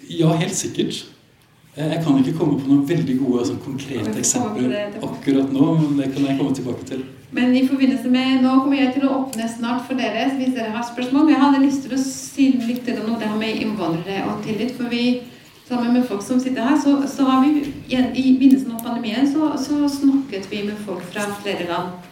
[0.09, 1.05] Ja, helt sikkert.
[1.75, 6.13] Jeg kan ikke komme på noen veldig gode sånn, konkrete eksempler akkurat nå, men det
[6.15, 7.03] kan jeg komme tilbake til.
[7.35, 10.71] Men i forbindelse med, Nå kommer jeg til å åpne snart for dere hvis dere
[10.71, 11.25] har spørsmål.
[11.27, 14.77] Men jeg hadde lyst til å si litt om det her med innvandrere og tillit.
[14.79, 15.25] For vi,
[15.67, 19.51] sammen med folk som sitter her, så, så har vi i begynnelsen av pandemien så,
[19.59, 22.07] så, snakket vi med folk fra flere land.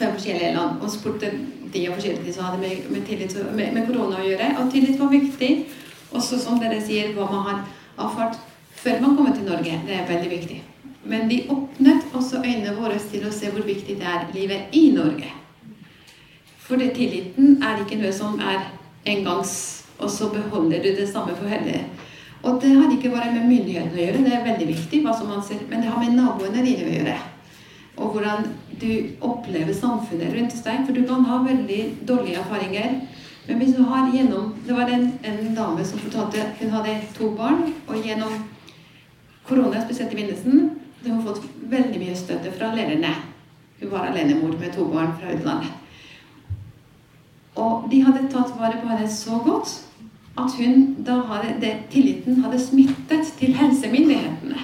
[0.00, 0.82] Fem forskjellige land.
[0.82, 1.30] Og spurte
[1.70, 4.50] de og forskjellige som hadde med, med, tillit, med, med korona å gjøre.
[4.58, 5.52] Og tillit var viktig.
[6.12, 7.60] Også som dere sier, hva man har
[8.06, 8.38] erfart
[8.80, 9.80] før man kommer til Norge.
[9.86, 10.60] Det er veldig viktig.
[11.04, 14.90] Men de åpnet også øynene våre til å se hvor viktig det er livet i
[14.94, 15.32] Norge.
[16.60, 18.68] For det, tilliten er ikke noe som er
[19.08, 19.54] engangs,
[19.98, 21.82] og så beholder du det samme for hele.
[22.42, 25.28] Og det har ikke bare med myndighetene å gjøre, det er veldig viktig, hva som
[25.28, 27.16] man ser, men det har med naboene dine å gjøre.
[28.00, 28.46] Og hvordan
[28.80, 30.84] du opplever samfunnet rundt deg.
[30.86, 33.00] For du kan ha veldig dårlige erfaringer.
[33.46, 37.30] Men hvis du har gjennom Det var en, en dame som fortalte hun hadde to
[37.36, 38.32] barn, og gjennom
[39.48, 43.14] korona, spesielt i begynnelsen, hadde hun fått veldig mye støtte fra lærerne.
[43.80, 45.72] Hun var alenemor med to barn fra utlandet.
[47.56, 49.72] Og de hadde tatt vare på henne så godt
[50.38, 54.60] at hun da hadde, det, tilliten hadde smittet til helsemyndighetene.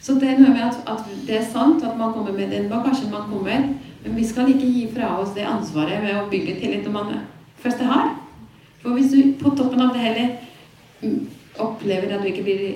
[0.00, 2.68] Så det er noe med at, at, det er sant at man kommer med den
[2.68, 3.68] bagasjen man kommer,
[4.04, 7.14] men vi skal ikke gi fra oss det ansvaret ved å bygge tillit når man
[7.62, 8.10] først det har.
[8.82, 10.26] For hvis du på toppen av det hele
[11.00, 11.22] mm,
[11.64, 12.66] opplever at du ikke blir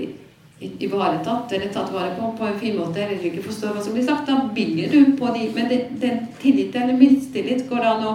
[0.58, 3.94] ivaretatt eller tatt vare på på en fin måte, eller du ikke forstår hva som
[3.94, 5.68] blir sagt, da bygger du på de Men
[6.00, 8.14] den tillit eller mistillit går an å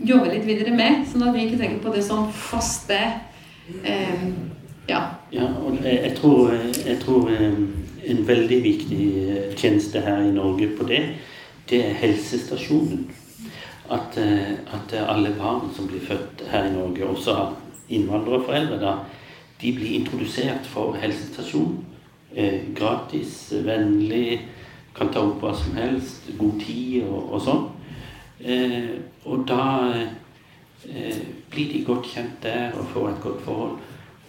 [0.00, 2.98] jobbe litt videre med, sånn at vi ikke tenker på det som faste
[3.84, 4.24] eh,
[4.88, 5.02] Ja.
[5.30, 6.54] ja og jeg tror,
[6.86, 7.60] jeg tror eh,
[8.10, 11.02] en veldig viktig eh, tjeneste her i Norge på det,
[11.68, 13.10] det er helsestasjonen.
[13.90, 17.56] At, eh, at alle barn som blir født her i Norge, også av
[17.90, 18.94] innvandrerforeldre, da,
[19.60, 21.84] de blir introdusert for helsestasjon.
[22.34, 24.40] Eh, gratis, vennlig,
[24.94, 27.66] kan ta opp hva som helst, god tid og, og sånn.
[28.40, 28.94] Eh,
[29.28, 29.64] og da
[30.86, 31.18] eh,
[31.50, 33.76] blir de godt kjent der og får et godt forhold.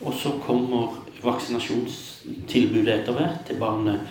[0.02, 4.02] Og så kommer vaksinasjonstilbudet etter hvert til barnet.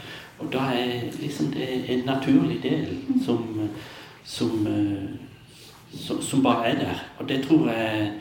[0.41, 3.69] Og da er liksom det en naturlig del som,
[4.25, 4.67] som,
[5.93, 7.03] som, som bare er der.
[7.19, 8.13] Og det tror jeg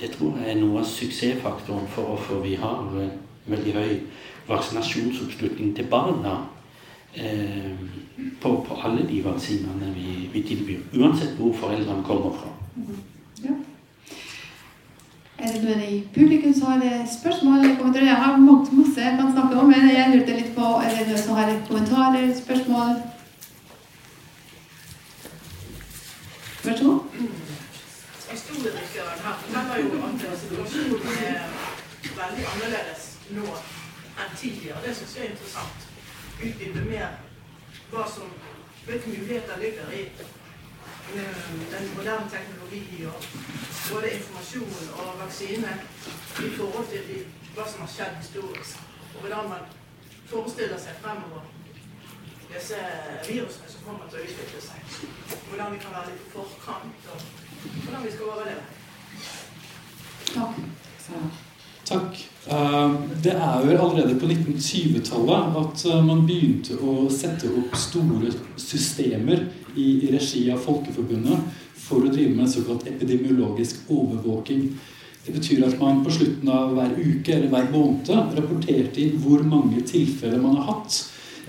[0.00, 2.86] det tror jeg er noe av suksessfaktoren for hvorfor vi har
[3.46, 3.90] veldig høy
[4.48, 6.36] vaksinasjonsoppslutning til barna
[7.14, 7.72] eh,
[8.40, 10.86] på, på, alle de vaksinene vi, vi, tilbyr.
[10.96, 12.54] Uansett hvor foreldrene kommer fra.
[15.42, 18.06] Er det noen i publikum som har spørsmål eller kommentarer?
[18.06, 21.22] Jeg har masse jeg kan snakke om, men jeg lurte litt på er det noen
[21.22, 22.92] som har kommentarer, spørsmål?
[26.62, 27.00] Vær så god.
[28.30, 31.40] Historiedirektøren her forteller jo at situasjonen er
[32.20, 34.84] veldig annerledes nå enn tidligere.
[34.86, 35.88] Det syns jeg er interessant.
[36.38, 37.18] Utdype mer
[37.90, 38.30] hva som,
[38.86, 40.04] hvilke muligheter ligger i
[41.14, 43.18] den moderne teknologi og
[43.92, 45.72] både informasjon og vaksine
[46.46, 47.18] i forhold til de,
[47.54, 48.78] hva som har skjedd historisk.
[49.14, 49.66] Og hvordan man
[50.32, 51.44] forestiller seg fremover
[52.52, 52.78] disse
[53.28, 54.98] virusene som kommer til å utvikle seg.
[55.48, 57.18] Hvordan vi kan være litt i forkant, og
[57.84, 58.64] hvordan vi skal overleve.
[60.32, 60.60] Takk.
[61.84, 62.20] Takk.
[62.46, 62.92] Eh,
[63.24, 69.44] det er jo allerede på 1920-tallet at eh, man begynte å sette opp store systemer
[69.76, 74.68] i regi av Folkeforbundet for å drive med en såkalt epidemiologisk overvåking.
[75.24, 79.44] Det betyr at man på slutten av hver uke eller hver måned rapporterte inn hvor
[79.46, 80.96] mange tilfeller man har hatt,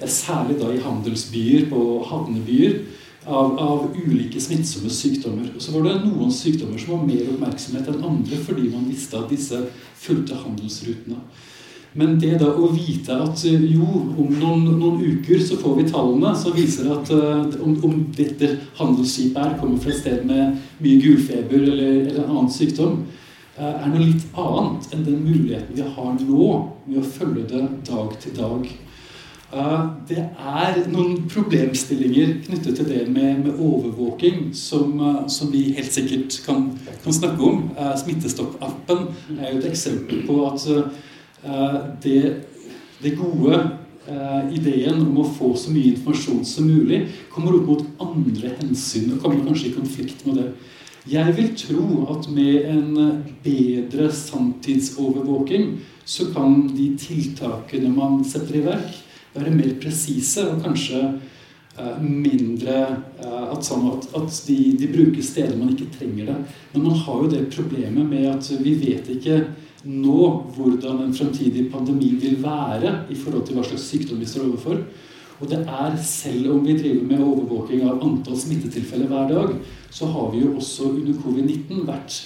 [0.04, 2.82] særlig da i handelsbyer og havnebyer,
[3.24, 5.48] av, av, ulike smittsomme sykdommer.
[5.56, 9.16] Og så var det noen sykdommer som var mer oppmerksomhet enn andre fordi man visste
[9.20, 9.62] at disse
[10.04, 11.22] fulgte handelsrutene.
[11.94, 13.86] Men det da å vite at eh, jo,
[14.18, 18.50] om noen, noen uker så får vi tallene som viser at uh, om, om, dette
[18.80, 23.04] handelsskipet her kommer fra et sted med mye gulfeber eller, eller en annen sykdom,
[23.60, 26.50] uh, er noe litt annet enn den muligheten vi har nå
[26.88, 28.74] med å følge det dag til dag.
[30.10, 34.96] Det er noen problemstillinger knyttet til det med, med overvåking som,
[35.30, 36.72] som, vi helt sikkert kan,
[37.04, 37.60] kan snakke om.
[38.02, 39.04] Smittestopp-appen
[39.36, 41.12] er jo et eksempel på at Eh,
[42.04, 42.20] det,
[43.04, 43.58] det gode
[44.08, 47.04] eh, ideen om å få så mye informasjon som mulig
[47.34, 50.48] kommer opp mot andre hensyn og kommer kanskje i konflikt med det.
[51.12, 55.74] Jeg vil tro at med en bedre sanntidsovervåking
[56.08, 59.02] så kan de tiltakene man setter i verk,
[59.36, 62.78] være mer presise og kanskje uh, mindre
[63.64, 66.38] sånn at, at de, de, bruker steder man ikke trenger det.
[66.74, 69.42] Men man har jo det problemet med at vi vet ikke
[69.84, 74.48] nå hvordan en fremtidig pandemi vil være i forhold til hva slags sykdom vi står
[74.48, 74.80] overfor.
[75.42, 79.56] Og det er, selv om vi driver med overvåking av antall smittetilfeller hver dag,
[79.92, 82.20] så har vi jo også under covid-19 vært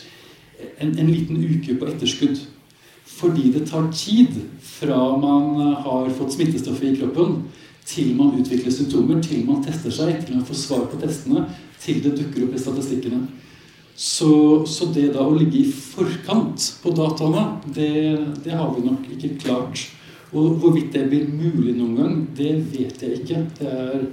[0.77, 2.37] en, en, liten uke på etterskudd.
[3.07, 7.41] Fordi det tar tid fra man har fått smittestoffet i kroppen,
[7.87, 11.47] til man utvikler symptomer, til man tester seg, til man får svar på testene,
[11.81, 13.23] til det dukker opp i statistikkene.
[13.97, 17.93] Så, så, det da å ligge i forkant på dataene, det,
[18.43, 19.87] det, har vi nok ikke klart.
[20.37, 23.41] Og hvorvidt det blir mulig noen gang, det vet jeg ikke.
[23.57, 24.05] Det er,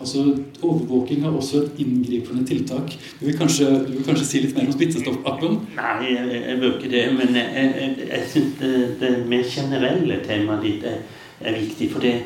[0.00, 0.24] altså,
[0.58, 2.90] Overvåking er også et inngripende tiltak.
[3.20, 5.56] Du vil kanskje, du vil kanskje si litt mer om smittestoffappen?
[5.78, 7.06] Nei, jeg, jeg bør ikke det.
[7.22, 11.02] Men jeg, jeg, jeg syns det, det, mer generelle temaet ditt er,
[11.46, 11.92] er viktig.
[11.94, 12.16] For det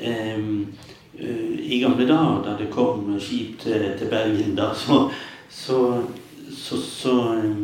[0.00, 0.52] um,
[1.20, 5.10] I gamle dager, da det kom skip til, til Bergen, da, så,
[5.52, 5.82] så
[6.66, 7.54] så, så eh,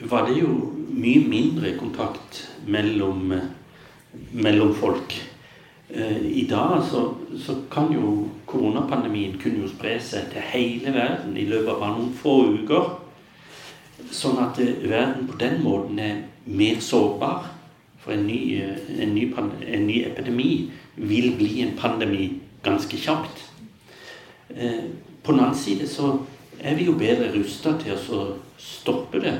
[0.00, 0.48] var det jo
[0.92, 3.32] mye mindre kontakt mellom,
[4.32, 5.14] mellom folk.
[5.88, 7.06] Eh, I dag så,
[7.40, 11.96] så, kan jo koronapandemien kunne jo spre seg til hele verden i løpet av bare
[11.96, 12.92] noen få uker.
[14.12, 17.48] Sånn at eh, verden på den måten er mer sårbar.
[18.02, 18.58] For en ny,
[18.98, 20.50] en ny, en ny epidemi
[20.98, 22.32] vil bli en pandemi
[22.66, 23.44] ganske kjapt.
[24.50, 26.08] På den annen side så
[26.60, 28.22] er vi jo bedre rusta til å
[28.60, 29.34] stoppe det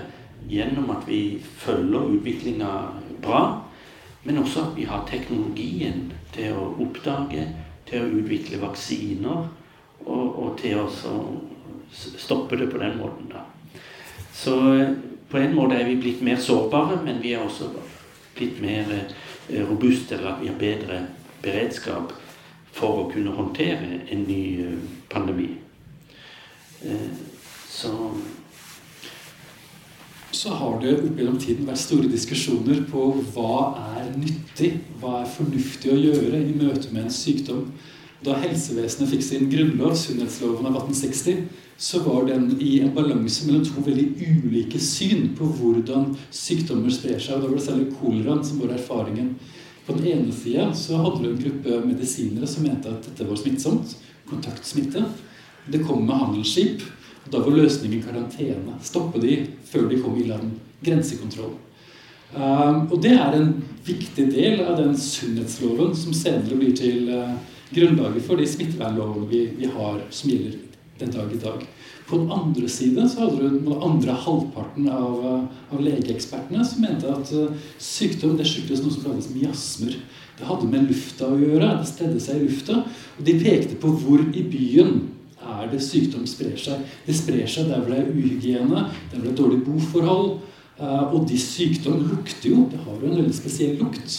[0.51, 2.71] gjennom at vi følger utviklinga
[3.23, 3.43] bra,
[4.25, 7.47] men også at vi har teknologien til å oppdage,
[7.87, 9.49] til å utvikle vaksiner
[10.07, 10.89] og, og til å
[11.93, 13.31] stoppe det på den måten.
[13.31, 13.45] da.
[14.33, 14.95] Så eh,
[15.29, 17.71] på en måte er vi blitt mer sårbare, men vi er også
[18.37, 21.03] blitt mer eh, robuste, eller at vi har bedre
[21.43, 22.15] beredskap
[22.73, 24.79] for å kunne håndtere en ny eh,
[25.13, 25.51] pandemi.
[27.73, 27.93] Så
[30.43, 33.03] så har det opp gjennom tiden vært store diskusjoner på
[33.35, 33.57] hva
[33.99, 37.67] er nyttig, hva er fornuftig å gjøre i møte med en sykdom.
[38.25, 41.45] Da helsevesenet fikk sin grunnlov, sunnhetsloven av 1860,
[41.77, 47.21] så var den i en balanse mellom to veldig ulike syn på hvordan sykdommer sprer
[47.23, 47.37] seg.
[47.37, 49.35] og Da var det særlig koleraen som var erfaringen.
[49.87, 53.39] På den ene sida så hadde du en gruppe medisinere som mente at dette var
[53.39, 53.99] smittsomt.
[54.31, 55.05] Kontaktsmitte.
[55.67, 56.83] Det kom med handelsskip.
[57.31, 58.79] Da var løsningen karantene.
[58.83, 59.37] Stoppe de
[59.69, 60.57] før de kom i land.
[60.83, 61.55] Grensekontroll.
[62.33, 63.51] Um, og det er en
[63.85, 67.35] viktig del av den sunnhetsloven som senere blir til uh,
[67.75, 70.57] grunnlaget for de smittevernlovene vi, vi, har som gjelder
[71.03, 71.67] den dag i dag.
[72.09, 76.83] På den andre side så hadde du den andre halvparten av, uh, av legeekspertene som
[76.87, 80.01] mente at uh, sykdom det skyldtes noe som kalles miasmer.
[80.39, 81.75] Det hadde med lufta å gjøre.
[81.83, 82.81] Det stedde seg i lufta.
[83.19, 85.03] Og de pekte på hvor i byen
[85.43, 86.83] er det sykdom sprer seg.
[87.07, 90.33] Det sprer seg der hvor det er uhygiene, der hvor det er dårlig boforhold.
[90.81, 92.67] Eh, og de sykdom lukter jo.
[92.71, 94.19] Det har jo en veldig spesiell lukt.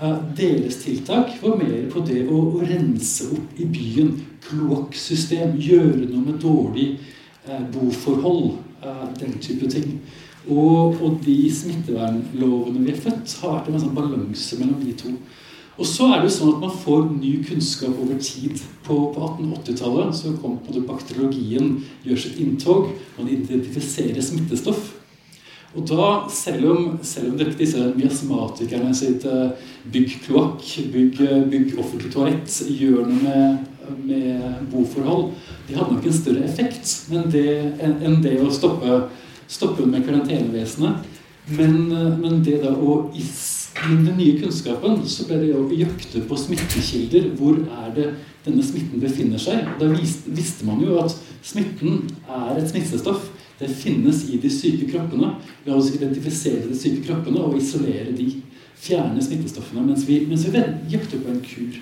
[0.00, 4.14] Eh, deres tiltak var mer på det å, rense opp i byen.
[4.46, 6.90] Kloakksystem, gjøre noe med dårlig
[7.46, 8.58] eh, boforhold.
[9.20, 9.98] Den type ting.
[10.48, 15.12] Og, og de smittevernlovene vi har født, har vært en sånn balanse mellom de to.
[15.80, 18.60] Og så er det jo sånn at man får ny kunnskap over tid.
[18.84, 22.90] På, på 1880-tallet så kom bakteriologien gjør sitt inntog.
[23.16, 24.90] Man identifiserer smittestoff.
[25.70, 29.52] Og da, selv om, selv om disse miasmatikerne sitt eh,
[29.92, 31.20] bygg kloakk, bygg,
[31.52, 33.68] bygg offentlig toalett, gjør noe med,
[34.02, 35.30] med boforhold
[35.68, 37.46] De hadde nok en større effekt enn det,
[37.86, 39.04] enn det å stoppe,
[39.46, 41.06] stoppe med karantenevesenet.
[41.54, 45.64] Men, eh, men det da å is med den nye kunnskapen så ble det å
[45.72, 47.30] jakte på smittekilder.
[47.38, 48.06] Hvor er det
[48.44, 49.68] denne smitten befinner seg?
[49.80, 51.14] Da visste man jo at
[51.46, 53.28] smitten er et smittestoff.
[53.60, 55.34] Det finnes i de syke kroppene.
[55.66, 58.28] La oss identifisere de syke kroppene og isolere de.
[58.80, 60.60] Fjerne smittestoffene mens vi, mens vi
[60.92, 61.80] jakter på en kur.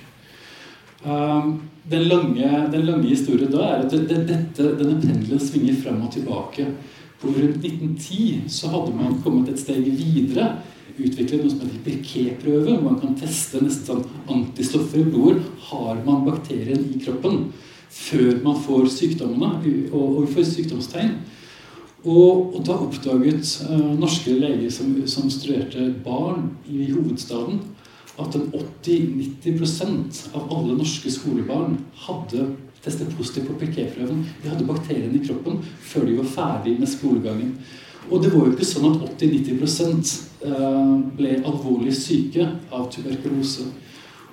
[1.05, 1.53] Um,
[1.87, 6.11] den, lange, den, lange, historien da er at det, dette, denne pendelen svinger fram og
[6.15, 6.67] tilbake.
[7.19, 10.57] På rundt 1910 så hadde man kommet et steg videre
[10.99, 15.43] utvikle noe som heter hvor Man kan teste nesten sånn antistoffer i blodet.
[15.71, 17.51] Har man bakterien i kroppen
[17.89, 19.51] før man får sykdommene
[19.93, 21.19] og, og får sykdomstegn?
[22.07, 27.59] Og, og da oppdaget uh, norske leger som, som, studerte barn i hovedstaden,
[28.19, 32.49] at 80-90% av alle norske skolebarn hadde
[32.83, 34.25] testet positivt på Pirquet-prøven.
[34.43, 37.53] De hadde bakterien i kroppen før de var ferdig med skolegangen.
[38.09, 40.15] Og det var jo ikke sånn at 80-90
[40.49, 43.69] eh, ble alvorlig syke av tuberkulose.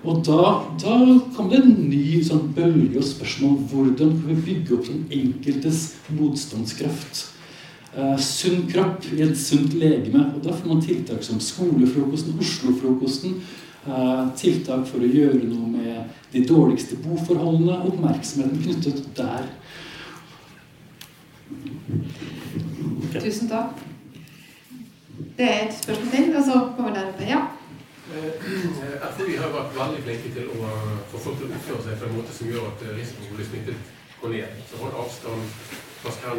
[0.06, 0.42] Og da,
[0.82, 0.98] da
[1.36, 5.88] kom det en ny sånn bølge og spørsmål hvordan kan vi bygge opp den enkeltes
[6.14, 7.32] motstandskraft.
[7.96, 10.28] Uh, sunn kropp i et sunt legeme.
[10.36, 13.40] Og da får man tiltak som skolefrokosten, Oslofrokosten.
[13.86, 17.80] Uh, tiltak for å gjøre noe med de dårligste boforholdene.
[17.90, 19.50] Oppmerksomheten knyttet der.
[23.24, 23.84] Tusen takk.
[25.38, 27.24] Det er et spørsmål til, og så kommer det oppe.
[27.30, 27.42] Ja.
[28.06, 30.74] FHI vi har vært veldig flinke til å
[31.12, 33.40] få folk til å oppføre seg på en måte som gjør at risikoen for å
[33.40, 34.60] bli smittet går ned.
[34.70, 35.50] Så hold avstand,
[36.06, 36.36] vaske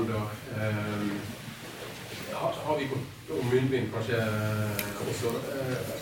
[2.27, 5.33] Eh, har, vi gått om munnbind kanskje eh, også?
[5.57, 5.97] Eh,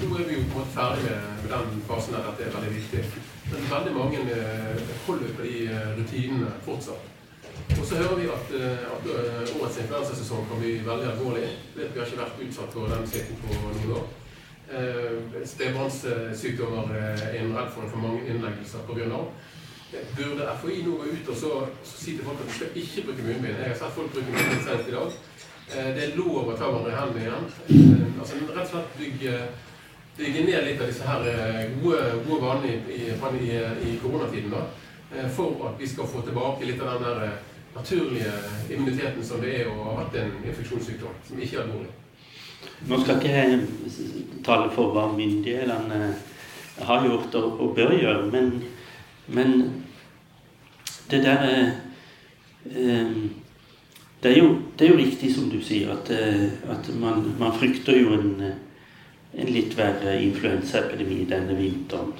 [0.00, 2.74] nå er vi jo på en måte ferdig med, den fasen der dette er veldig
[2.76, 3.22] viktig.
[3.52, 7.19] Men veldig mange eh, holder på de eh, rutinene fortsatt.
[7.78, 11.46] Og så hører vi at, eh, at eh, årets influensasesong kan bli veldig alvorlig.
[11.76, 14.08] Vi har ikke vært utsatt for den skitten på noen år.
[14.70, 19.22] Stebarnssykdommer Spedbarnssykdommer er en redd for for mange innleggelser pga.
[20.16, 21.50] Burde FHI nå gå ut og så,
[21.82, 23.56] så si til folk at de skal ikke bruke munnbind?
[23.58, 25.16] Jeg har sett folk bruke munnbind senest i dag.
[25.74, 27.50] Eh, Det er lov å ta hverandre i hendene igjen.
[27.74, 29.34] Eh, Altså rett og slett bygge,
[30.18, 33.10] bygge ned litt av disse her eh, gode, gode vanene i, i,
[33.50, 33.60] i,
[33.90, 34.50] i koronatiden.
[34.54, 34.62] da,
[35.16, 37.38] eh, For at vi skal få tilbake litt av den der eh,
[37.74, 38.32] naturlige
[38.70, 41.92] immuniteten som det er å ha hatt en infeksjonssykdom som ikke er alvorlig.
[42.88, 43.60] Nå skal ikke jeg
[44.44, 46.14] tale for hva myndighetene
[46.80, 48.50] har gjort og, bør gjøre, men,
[49.28, 49.54] men
[51.10, 51.70] det der eh,
[52.72, 53.20] eh,
[54.22, 54.48] det, er jo,
[54.78, 58.34] det er jo riktig som du sier, at, eh, at man, man frykter jo en,
[58.44, 62.12] eh, en litt verre influensaepidemi denne vinteren.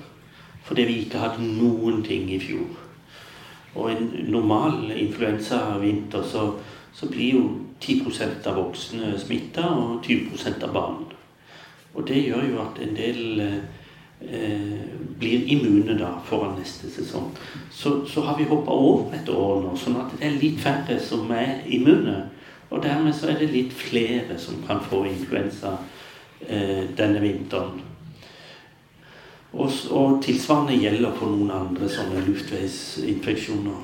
[0.64, 2.79] Fordi vi ikke hadde noen ting i fjor.
[3.74, 6.46] Og en normal influensavinter så,
[6.92, 7.42] så blir jo
[7.80, 11.04] 10% av voksne smitta og 20% av barn.
[11.94, 14.82] Og det gjør jo at en del eh,
[15.18, 17.30] blir immune da foran neste sesong.
[17.70, 20.98] Så, så har vi hoppa over et år nå, sånn at det er litt færre
[21.02, 22.18] som er immune.
[22.70, 25.76] Og dermed så er det litt flere som kan få influensa
[26.46, 27.89] eh, denne vinteren.
[29.52, 33.80] Og, og tilsvarende gjelder for noen andre sånne luftveisinfeksjoner.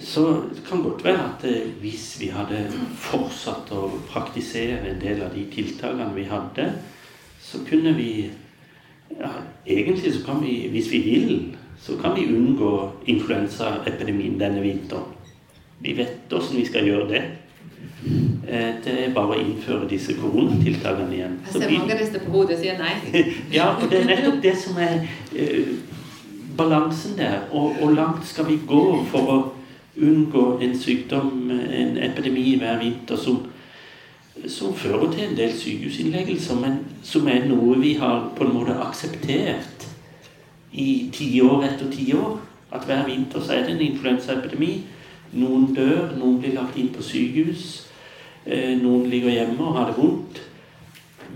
[0.00, 0.24] Så
[0.54, 2.62] det kan godt være at eh, hvis vi hadde
[3.00, 6.70] fortsatt å praktisere en del av de tiltakene vi hadde,
[7.40, 8.12] så kunne vi
[9.10, 9.30] ja,
[9.66, 11.32] Egentlig så kan vi, hvis vi vil,
[11.82, 12.70] så kan vi unngå
[13.10, 15.16] influensaepidemien denne vinteren.
[15.82, 17.22] Vi vet hvordan vi skal gjøre det.
[18.50, 21.38] Eh, Det er bare å innføre disse koronatiltakene igjen.
[21.46, 22.96] Jeg ser mange rister på hodet og sier nei.
[23.58, 25.04] ja, og det er nettopp det som er
[25.38, 25.68] eh,
[26.58, 27.44] balansen der.
[27.54, 28.80] Og hvor langt skal vi gå
[29.12, 29.36] for å
[30.00, 33.44] unngå en sykdom, en epidemi hver vinter, som,
[34.50, 38.74] som fører til en del sykehusinnleggelser, men som er noe vi har på en måte
[38.82, 39.86] akseptert
[40.72, 42.34] i tiår etter tiår.
[42.74, 44.72] At hver vinter så er det en influensaepidemi.
[45.38, 47.86] Noen dør, noen blir lagt inn på sykehus.
[48.46, 50.42] Eh, Noen ligger hjemme og har det vondt.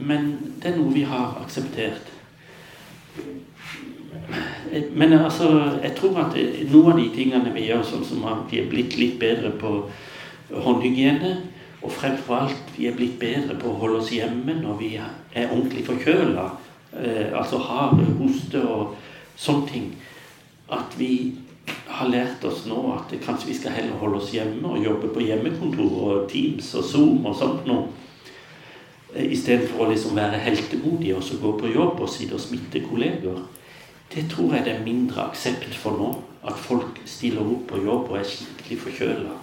[0.00, 2.10] Men det er noe vi har akseptert.
[4.94, 5.48] Men altså,
[5.82, 6.36] jeg tror at
[6.72, 9.74] noen av de tingene vi gjør, sånn som at vi er blitt litt bedre på
[10.64, 11.34] håndhygiene,
[11.84, 15.50] og fremfor alt vi er blitt bedre på å holde oss hjemme når vi er
[15.50, 16.46] ordentlig forkjøla,
[16.96, 18.94] eh, altså har hoste og
[19.36, 19.90] sånne ting,
[20.72, 21.34] at vi
[21.94, 25.22] har lært oss nå at kanskje vi skal heller holde oss hjemme og jobbe på
[25.24, 27.86] hjemmekontor og Teams og Zoom og sånt noe.
[29.14, 32.82] Eh, Istedenfor å liksom være heltemodige og så gå på jobb og sitte og smitte
[32.88, 33.38] kolleger.
[34.14, 36.10] Det tror jeg det er mindre aksept for nå.
[36.44, 39.38] At folk stiller opp på jobb og er skikkelig forkjøla.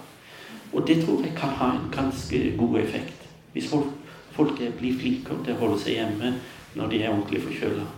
[0.72, 3.26] Og det tror jeg kan ha en ganske god effekt.
[3.52, 3.90] Hvis folk,
[4.32, 6.36] folk blir flinkere til å holde seg hjemme
[6.78, 7.88] når de er ordentlig forkjøla.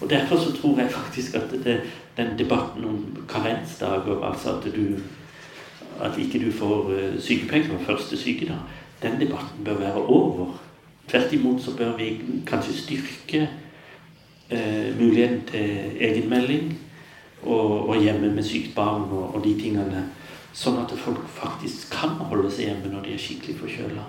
[0.00, 1.76] Og Derfor så tror jeg faktisk at det,
[2.16, 5.00] den debatten om karensdager, altså at du
[6.00, 6.90] at ikke du får
[7.24, 8.58] sykepenger på første sykedag,
[9.02, 10.46] den debatten bør være over.
[11.08, 13.48] Tvert imot så bør vi kanskje styrke
[14.50, 16.78] eh, muligheten til egenmelding
[17.42, 20.02] og, og hjemme med sykt barn og, og de tingene.
[20.56, 24.06] Sånn at folk faktisk kan holde seg hjemme når de er skikkelig forkjøla.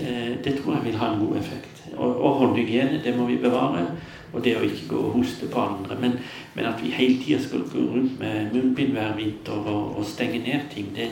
[0.00, 1.84] Eh, det tror jeg vil ha en god effekt.
[1.94, 3.84] Og, og håndhygiene, det må vi bevare.
[4.32, 5.96] Og det å ikke gå og hoste på andre.
[6.00, 6.12] Men,
[6.54, 10.38] men at vi hele tida skal gå rundt med munnbind hver vinter og, og stenge
[10.44, 11.06] ned ting, det,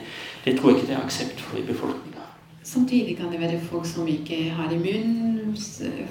[0.45, 2.25] det tror jeg ikke det er aksept for i befolkninga.
[2.67, 6.07] Samtidig kan det være folk som ikke har immunsystem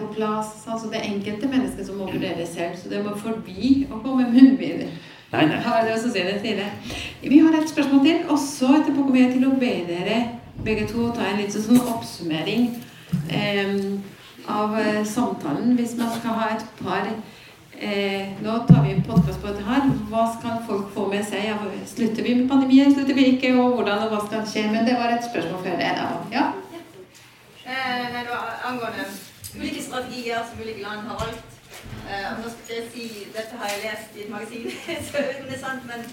[0.00, 0.48] på plass.
[0.66, 4.14] Altså det er enkelte mennesker som må vurdere selv, så det må forbi å gå
[4.16, 4.82] med munnbind.
[5.32, 5.60] Nei, nei.
[5.60, 6.70] Har å si det.
[7.20, 10.18] Vi har et spørsmål til, og så etterpå kommer jeg til å be dere
[10.64, 12.70] begge to ta en litt sånn oppsummering
[13.28, 14.00] em,
[14.48, 15.74] av eh, samtalen.
[15.78, 19.88] Hvis man skal ha et par eh, Nå tar vi en podkast på dette her.
[20.10, 21.50] Hva skal folk få med seg?
[21.90, 24.68] Slutter vi med pandemien, slutter vi ikke, og hvordan og hva skal skje?
[24.72, 25.90] Men det var et spørsmål før det.
[25.98, 26.06] da.
[26.32, 26.46] Ja?
[27.66, 29.10] Eh, nei, det var angående
[29.56, 31.52] ulike strategier som ulike land har valgt.
[32.06, 34.70] Eh, og nå skal jeg si, Dette har jeg lest i et magasin,
[35.06, 36.06] så jeg vet om det er sant, men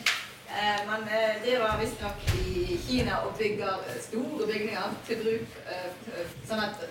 [0.54, 6.84] eh, det var visstnok i Kina og bygger store bygninger til bruk eh, sånn at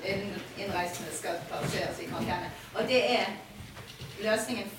[0.58, 2.50] innreisende skal plasseres i karantene.
[2.74, 3.34] Og det er
[4.22, 4.70] løsningen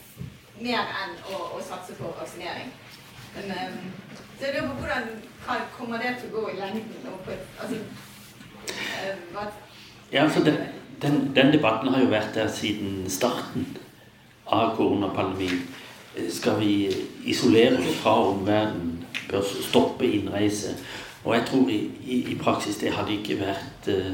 [0.62, 2.72] mer enn å, å satse på vaksinering.
[3.36, 3.78] Men eh,
[4.40, 5.08] Så jeg lurer på hvordan
[5.46, 7.08] kan, kommer det til å gå i lengden?
[7.12, 7.80] Og på, altså,
[8.68, 9.48] eh, hva,
[10.12, 10.60] Ja, altså den,
[11.02, 13.66] den, den debatten har jo vært der siden starten
[14.46, 15.64] av koronapandemien.
[16.30, 16.96] Skal vi
[17.26, 19.06] isolere oss fra omverdenen?
[19.30, 20.76] Bør stoppe innreise?
[21.24, 24.12] Og jeg tror i, i, i praksis det hadde ikke vært eh,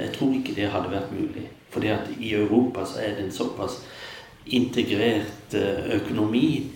[0.00, 1.48] Jeg tror ikke det hadde vært mulig.
[1.70, 3.80] Fordi at i Europa så er det en såpass
[4.46, 6.70] integrert eh, økonomi.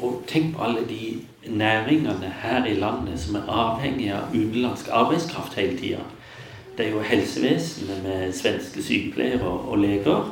[0.00, 5.58] Og tenk på alle de næringene her i landet som er avhengig av utenlandsk arbeidskraft
[5.58, 6.04] hele tida.
[6.78, 10.30] Det er jo helsevesenet med svenske sykepleiere og leger.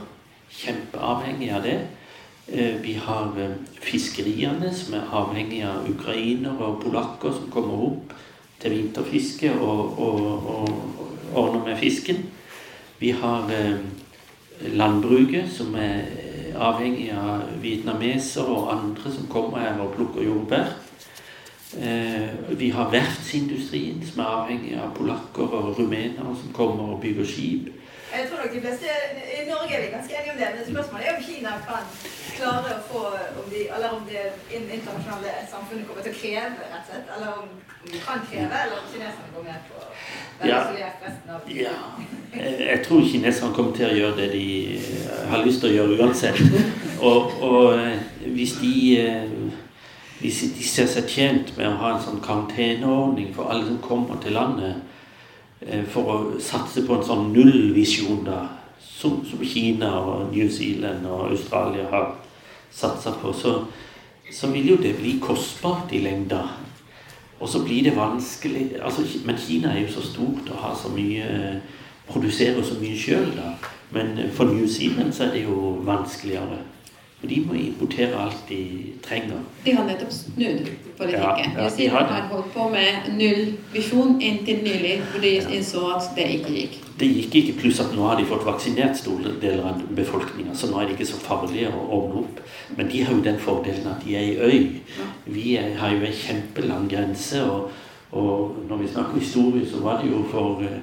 [0.49, 1.79] Kjempeavhengig av det.
[2.53, 8.15] Eh, Vi har eh, fiskeriene som er avhengig av ukrainere og polakker som kommer opp
[8.63, 10.71] til vinterfiske og, og, og,
[11.37, 12.23] ordner med fisken.
[12.99, 13.77] Vi har eh,
[14.73, 16.09] landbruket som er
[16.57, 20.73] avhengig av vietnamesere og andre som kommer her og plukker jordbær.
[22.59, 27.69] Vi har verftsindustrien som er avhengig av polakker og rumenere som kommer og bygger skip.
[28.15, 28.87] jeg tror nok de fleste
[29.37, 31.93] I Norge er vi ganske enige om det, men spørsmålet er om Kina kan
[32.39, 33.03] klare å få
[33.43, 34.25] om de, Eller om det
[34.55, 37.13] internasjonale samfunnet kommer til å kreve, rett og slett.
[37.17, 37.49] Eller om
[37.85, 39.85] de kan kreve, eller om kineserne går med på
[40.49, 40.63] Ja.
[41.49, 41.77] Ja,
[42.59, 45.99] jeg tror kineserne kommer til å gjøre det de eh, har lyst til å gjøre
[45.99, 46.43] uansett.
[46.99, 47.99] Og, og eh,
[48.35, 49.39] hvis de eh,
[50.21, 54.19] hvis de ser seg tjent med å ha en sånn karanteneordning for alle som kommer
[54.23, 54.81] til landet,
[55.63, 58.41] eh, for å satse på en sånn nullvisjon, da,
[58.83, 62.17] som, som Kina og New Zealand og Australia har
[62.71, 63.65] satsa på, så,
[64.33, 66.45] så vil jo det bli kostbart i lengda.
[67.39, 70.91] Og så blir det vanskelig altså, Men Kina er jo så stort og har så
[70.91, 71.61] mye
[72.09, 73.53] produserer så mye sjøl, da.
[73.91, 76.63] Men eh, for New Zealand så er det jo vanskeligere.
[77.19, 78.61] For de må importere alt de
[79.03, 79.41] trenger.
[79.65, 81.55] De har nettopp snudd politikken.
[81.57, 85.83] Ja, ja, de har har holdt på med null visjon inntil nylig, hvor de innså
[85.97, 86.77] at det ikke gikk.
[87.01, 90.71] Det gikk ikke, pluss at nå har de fått vaksinert store deler av befolkninga, så
[90.71, 92.39] nå er det ikke så farlig å ordne opp.
[92.77, 95.03] Men de har jo den fordelen at de er i øy.
[95.27, 97.75] Vi er, har jo ei kjempelang grense, og,
[98.15, 100.79] og når vi snakker historie, så var det jo for eh,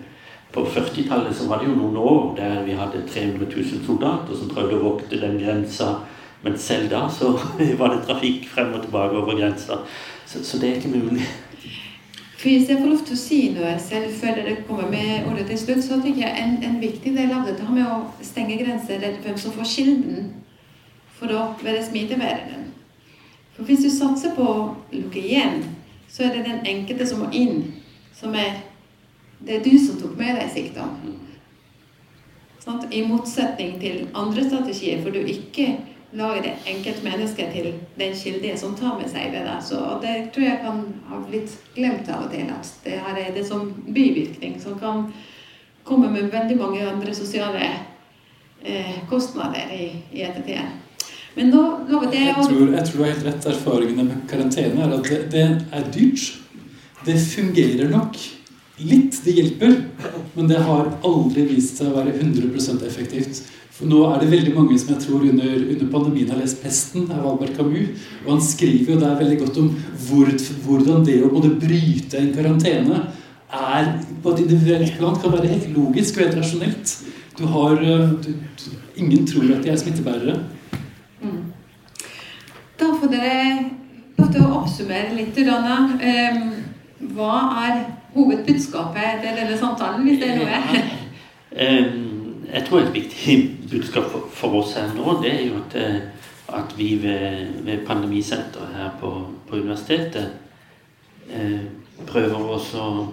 [0.56, 4.48] På 40-tallet så var det jo noen år der vi hadde 300 000 soldater som
[4.48, 5.90] prøvde å vokte den grensa.
[6.46, 7.34] Men selv da så
[7.80, 9.82] var det trafikk frem og tilbake over grensa.
[10.26, 11.26] Så, så det er ikke mulig.
[12.42, 15.58] Hvis jeg får lov til å si noe selv før dere kommer med ordet til
[15.58, 19.02] slutt, så tenker jeg en, en viktig del av dette har med å stenge grenser
[19.02, 20.28] er hvem som får kilden
[21.18, 22.68] for å være smittebæreren.
[23.56, 24.60] For hvis du satser på å
[24.92, 25.64] lukke igjen,
[26.12, 27.64] så er det den enkelte som må inn,
[28.14, 28.62] som er
[29.46, 30.94] Det du som tok med deg sykdom.
[32.64, 35.66] Sånn, I motsetning til andre strategier, for du ikke
[36.16, 39.44] lager det enkeltmennesket til den kilde som tar med seg det.
[39.48, 39.60] der.
[39.62, 42.48] Så det tror jeg kan ha blitt glemt av og til.
[42.56, 45.10] At det her er det som bivirkning som kan
[45.84, 47.68] komme med veldig mange andre sosiale
[48.64, 50.82] eh, kostnader i, i ettertid.
[51.36, 53.50] Men nå lovet jeg Jeg å tror, jeg tror du har helt rett.
[53.52, 55.46] Erfaringene med karantene er at det, det
[55.76, 56.32] er dyrt.
[57.06, 58.18] Det fungerer nok.
[58.80, 59.76] Litt, det hjelper.
[60.36, 63.44] Men det har aldri vist seg å være 100% effektivt.
[63.76, 67.10] For nå er det veldig mange som jeg tror under, under pandemien har lest 'Pesten'
[67.12, 68.06] av Albert Camus.
[68.24, 69.70] Og han skriver jo der veldig godt om
[70.08, 70.32] hvor,
[70.66, 73.02] hvordan det å måtte bryte en karantene
[73.52, 73.92] er
[74.24, 76.96] på et individuelt plan kan være helt logisk og helt rasjonelt.
[77.36, 80.38] Du har, eh, du, du, ingen tror at de er smittebærere.
[81.22, 81.44] Mm.
[82.80, 83.36] Da får dere
[84.18, 85.36] lov å oppsummere litt.
[85.36, 85.82] Dana.
[86.00, 86.54] Um,
[87.16, 87.36] hva
[87.68, 87.84] er
[88.16, 90.86] hovedbudskapet til denne samtalen, hvis det er noe?
[91.56, 92.15] Eh,
[92.54, 93.36] Jeg tror et viktig
[93.72, 96.02] budskap for, oss her nå, det er jo at, eh,
[96.56, 99.12] at vi ved, ved Pandemisenteret her på,
[99.48, 100.32] på universitetet
[101.30, 101.66] eh,
[102.08, 103.06] prøver også å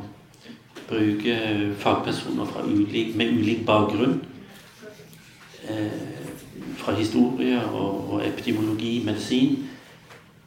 [0.89, 1.37] bruke
[1.80, 4.20] fagpersoner ulik, med ulik bakgrunn.
[5.68, 6.12] Eh,
[6.76, 9.68] fra historie og, og epidemiologi, medisin,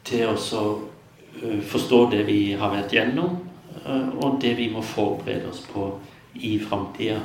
[0.04, 0.78] til også
[1.42, 3.38] eh, forstå det vi har vært gjennom,
[3.86, 5.88] eh, og det vi må forberede oss på
[6.34, 7.20] i framtida.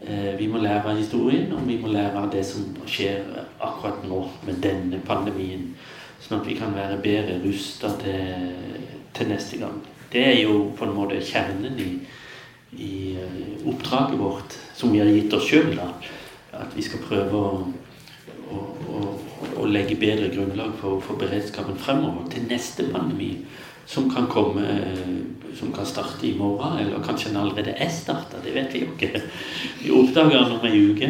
[0.00, 3.24] Eh, Vi må lære av historien, og vi må lære av det som skjer
[3.60, 5.72] akkurat nå med denne pandemien.
[6.22, 8.52] Sånn at vi kan være bedre rusta til,
[9.14, 9.80] til neste gang.
[10.12, 11.90] Det er jo på en måte kjernen i,
[12.78, 15.74] i eh, oppdraget vårt, som vi har gitt oss sjøl.
[16.52, 17.50] At vi skal prøve å,
[18.54, 18.62] å,
[18.94, 19.02] å,
[19.58, 23.34] å legge bedre grunnlag for, for beredskapen fremover til neste pandemi.
[23.88, 24.64] Som kan komme
[25.56, 28.38] Som kan starte i morgen, eller kanskje den allerede er starta.
[28.44, 29.22] Det vet vi jo ikke.
[29.82, 31.08] Vi oppdager den om ei uke.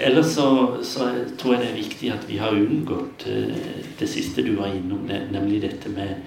[0.00, 3.56] Ellers så, så tror jeg det er viktig at vi har unngått eh,
[3.98, 6.20] det siste du var innom, nemlig dette med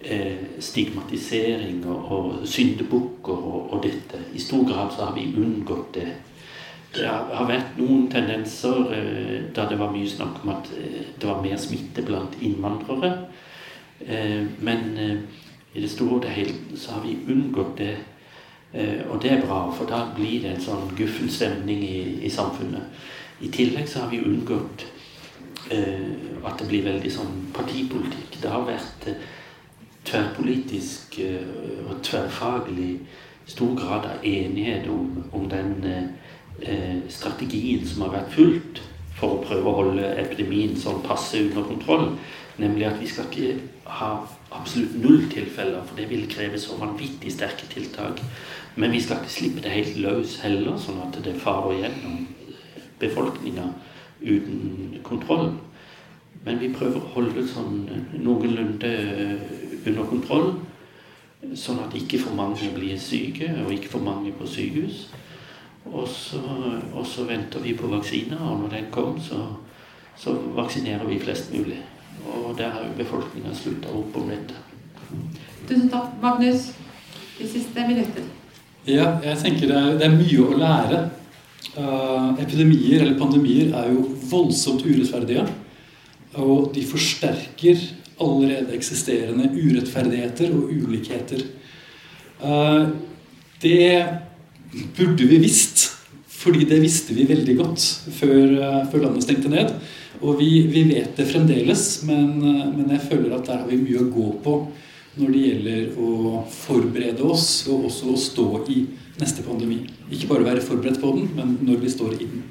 [0.00, 4.22] eh, stigmatisering og, og syndebukker og, og, dette.
[4.34, 6.08] I stor grad så har vi unngått det.
[6.96, 11.42] Det har vært noen tendenser eh, da det var mye snakk om at det var
[11.44, 13.12] mer smitte blant innvandrere.
[14.00, 15.16] Eh, men eh,
[15.72, 17.96] i det store og det hele så har vi unngått det.
[18.72, 22.30] Eh, og det er bra, for da blir det en sånn guffen stemning i, i
[22.30, 22.92] samfunnet.
[23.40, 24.92] I tillegg så har vi unngått
[25.66, 28.36] at det blir veldig sånn partipolitikk.
[28.38, 29.08] Det har vært
[30.06, 31.16] tverrpolitisk
[31.88, 33.00] og tverrfaglig
[33.50, 35.74] stor grad av enighet om, om den
[37.10, 38.80] strategien som har vært fulgt
[39.18, 42.12] for å prøve å holde epidemien sånn passe under kontroll.
[42.62, 44.10] Nemlig at vi skal ikke ha
[44.50, 48.22] absolutt null tilfeller, for det vil kreve så vanvittig sterke tiltak.
[48.76, 52.26] Men vi skal ikke slippe det helt løs heller, sånn at det farer gjennom
[53.00, 53.70] befolkninga
[54.20, 55.52] uten kontroll.
[56.44, 57.86] Men vi prøver å holde det sånn
[58.22, 58.92] noenlunde
[59.86, 60.52] under kontroll,
[61.56, 65.06] sånn at ikke for mange blir syke, og ikke for mange på sykehus.
[65.86, 66.40] Og så,
[66.92, 69.44] og så venter vi på vaksiner, og når den kommer, så,
[70.18, 71.78] så vaksinerer vi flest mulig.
[72.24, 74.56] Og der har jo befolkninga slutta opp om dette.
[75.66, 76.70] Tusen takk, Magnus.
[77.36, 78.24] De siste minutter.
[78.86, 81.00] Ja, jeg tenker det er, det er mye å lære.
[81.76, 85.44] Uh, epidemier eller pandemier er jo voldsomt urettferdige.
[86.38, 87.82] Og de forsterker
[88.22, 91.42] allerede eksisterende urettferdigheter og ulikheter.
[92.40, 92.94] Uh,
[93.62, 94.06] det
[94.96, 95.90] burde vi visst.
[96.36, 97.84] Fordi det visste vi veldig godt
[98.20, 99.72] før, uh, før landet stengte ned.
[100.20, 103.80] Og vi, vi vet det fremdeles, men, eh, men, jeg føler at der har vi
[103.82, 104.56] mye å gå på
[105.16, 108.82] når det gjelder å forberede oss, og også å stå i
[109.20, 109.80] neste pandemi.
[110.12, 112.44] Ikke bare være forberedt på den, men når vi står i den.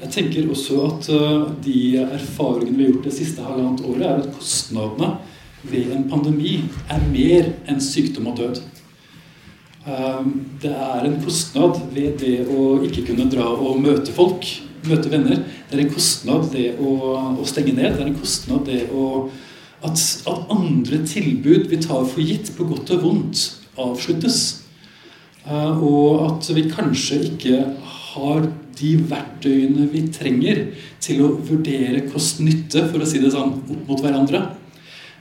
[0.00, 4.22] Jeg tenker også at eh, de erfaringene vi har gjort det siste halvannet året, er
[4.24, 5.12] at kostnadene
[5.64, 6.58] ved en pandemi
[6.92, 8.60] er mer enn sykdom og død.
[9.84, 10.32] Ehm,
[10.62, 14.46] det er en kostnad ved det å ikke kunne dra og møte folk,
[14.88, 15.42] møte venner.
[15.68, 16.94] Det er en kostnad det å,
[17.40, 17.96] å stenge ned.
[17.96, 19.08] Det er en kostnad det å
[19.84, 23.42] at, at, andre tilbud vi tar for gitt, på godt og vondt,
[23.76, 24.38] avsluttes.
[25.44, 27.58] Uh, og at vi kanskje ikke
[28.14, 28.46] har
[28.78, 30.62] de verktøyene vi trenger
[31.04, 34.40] til å vurdere kost-nytte, for å si det sånn, opp mot hverandre.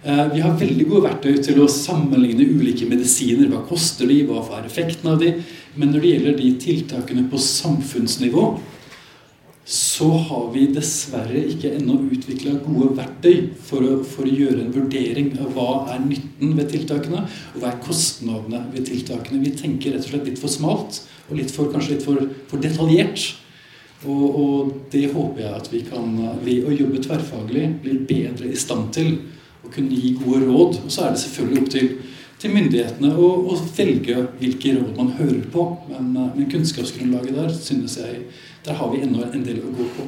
[0.04, 3.48] Eh, vi har veldig gode verktøy til å sammenligne ulike medisiner.
[3.52, 5.30] Hva koster de, hva er effekten av de?
[5.80, 8.48] Men når det gjelder de tiltakene på samfunnsnivå,
[9.66, 14.74] så har vi dessverre ikke ennå utvikla gode verktøy for å, for å, gjøre en
[14.76, 19.40] vurdering av hva er nytten ved tiltakene, og hva er kostnadene ved tiltakene.
[19.46, 21.00] Vi tenker rett og slett litt for smalt,
[21.30, 23.30] og litt for, kanskje litt for, for detaljert.
[24.04, 28.60] Og, og, det håper jeg at vi kan, ved å jobbe tverrfaglig, bli bedre i
[28.60, 29.16] stand til
[29.64, 30.82] å kunne gi gode råd.
[30.84, 31.94] Og så er det selvfølgelig opp til,
[32.44, 35.70] til myndighetene å, velge hvilke råd man hører på.
[35.88, 38.26] Men, men kunnskapsgrunnlaget der synes jeg
[38.66, 40.08] der har vi ennå en del å gå på.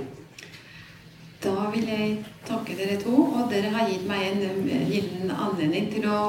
[1.46, 2.16] Da vil jeg
[2.48, 6.22] takke dere to, og dere har gitt meg en liten anledning til å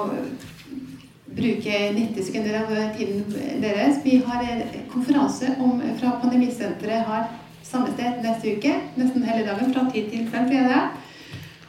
[1.36, 3.24] bruke 90 sekunder av tiden
[3.62, 4.00] deres.
[4.04, 4.62] Vi har en
[4.92, 7.30] konferanse om, fra Pandemisenteret har
[7.66, 8.74] samme sted neste uke.
[8.96, 11.02] Nesten hele dagen fra 10 til 5 fredag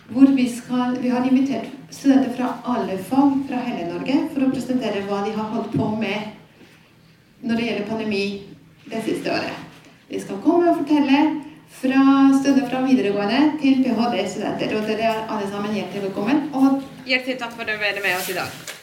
[0.08, 4.52] hvor vi, skal, vi har invitert studenter fra alle fag fra hele Norge for å
[4.54, 8.26] presentere hva de har holdt på med når det gjelder pandemi
[8.88, 9.67] det siste året.
[10.10, 11.20] De skal komme og fortelle
[11.82, 12.04] fra
[12.40, 14.78] studenter fra videregående til ph.d.-studenter.
[14.78, 16.48] Og dere er alle sammen hjertelig velkommen.
[16.56, 18.77] Og hjertelig takk for dere ble med oss i dag.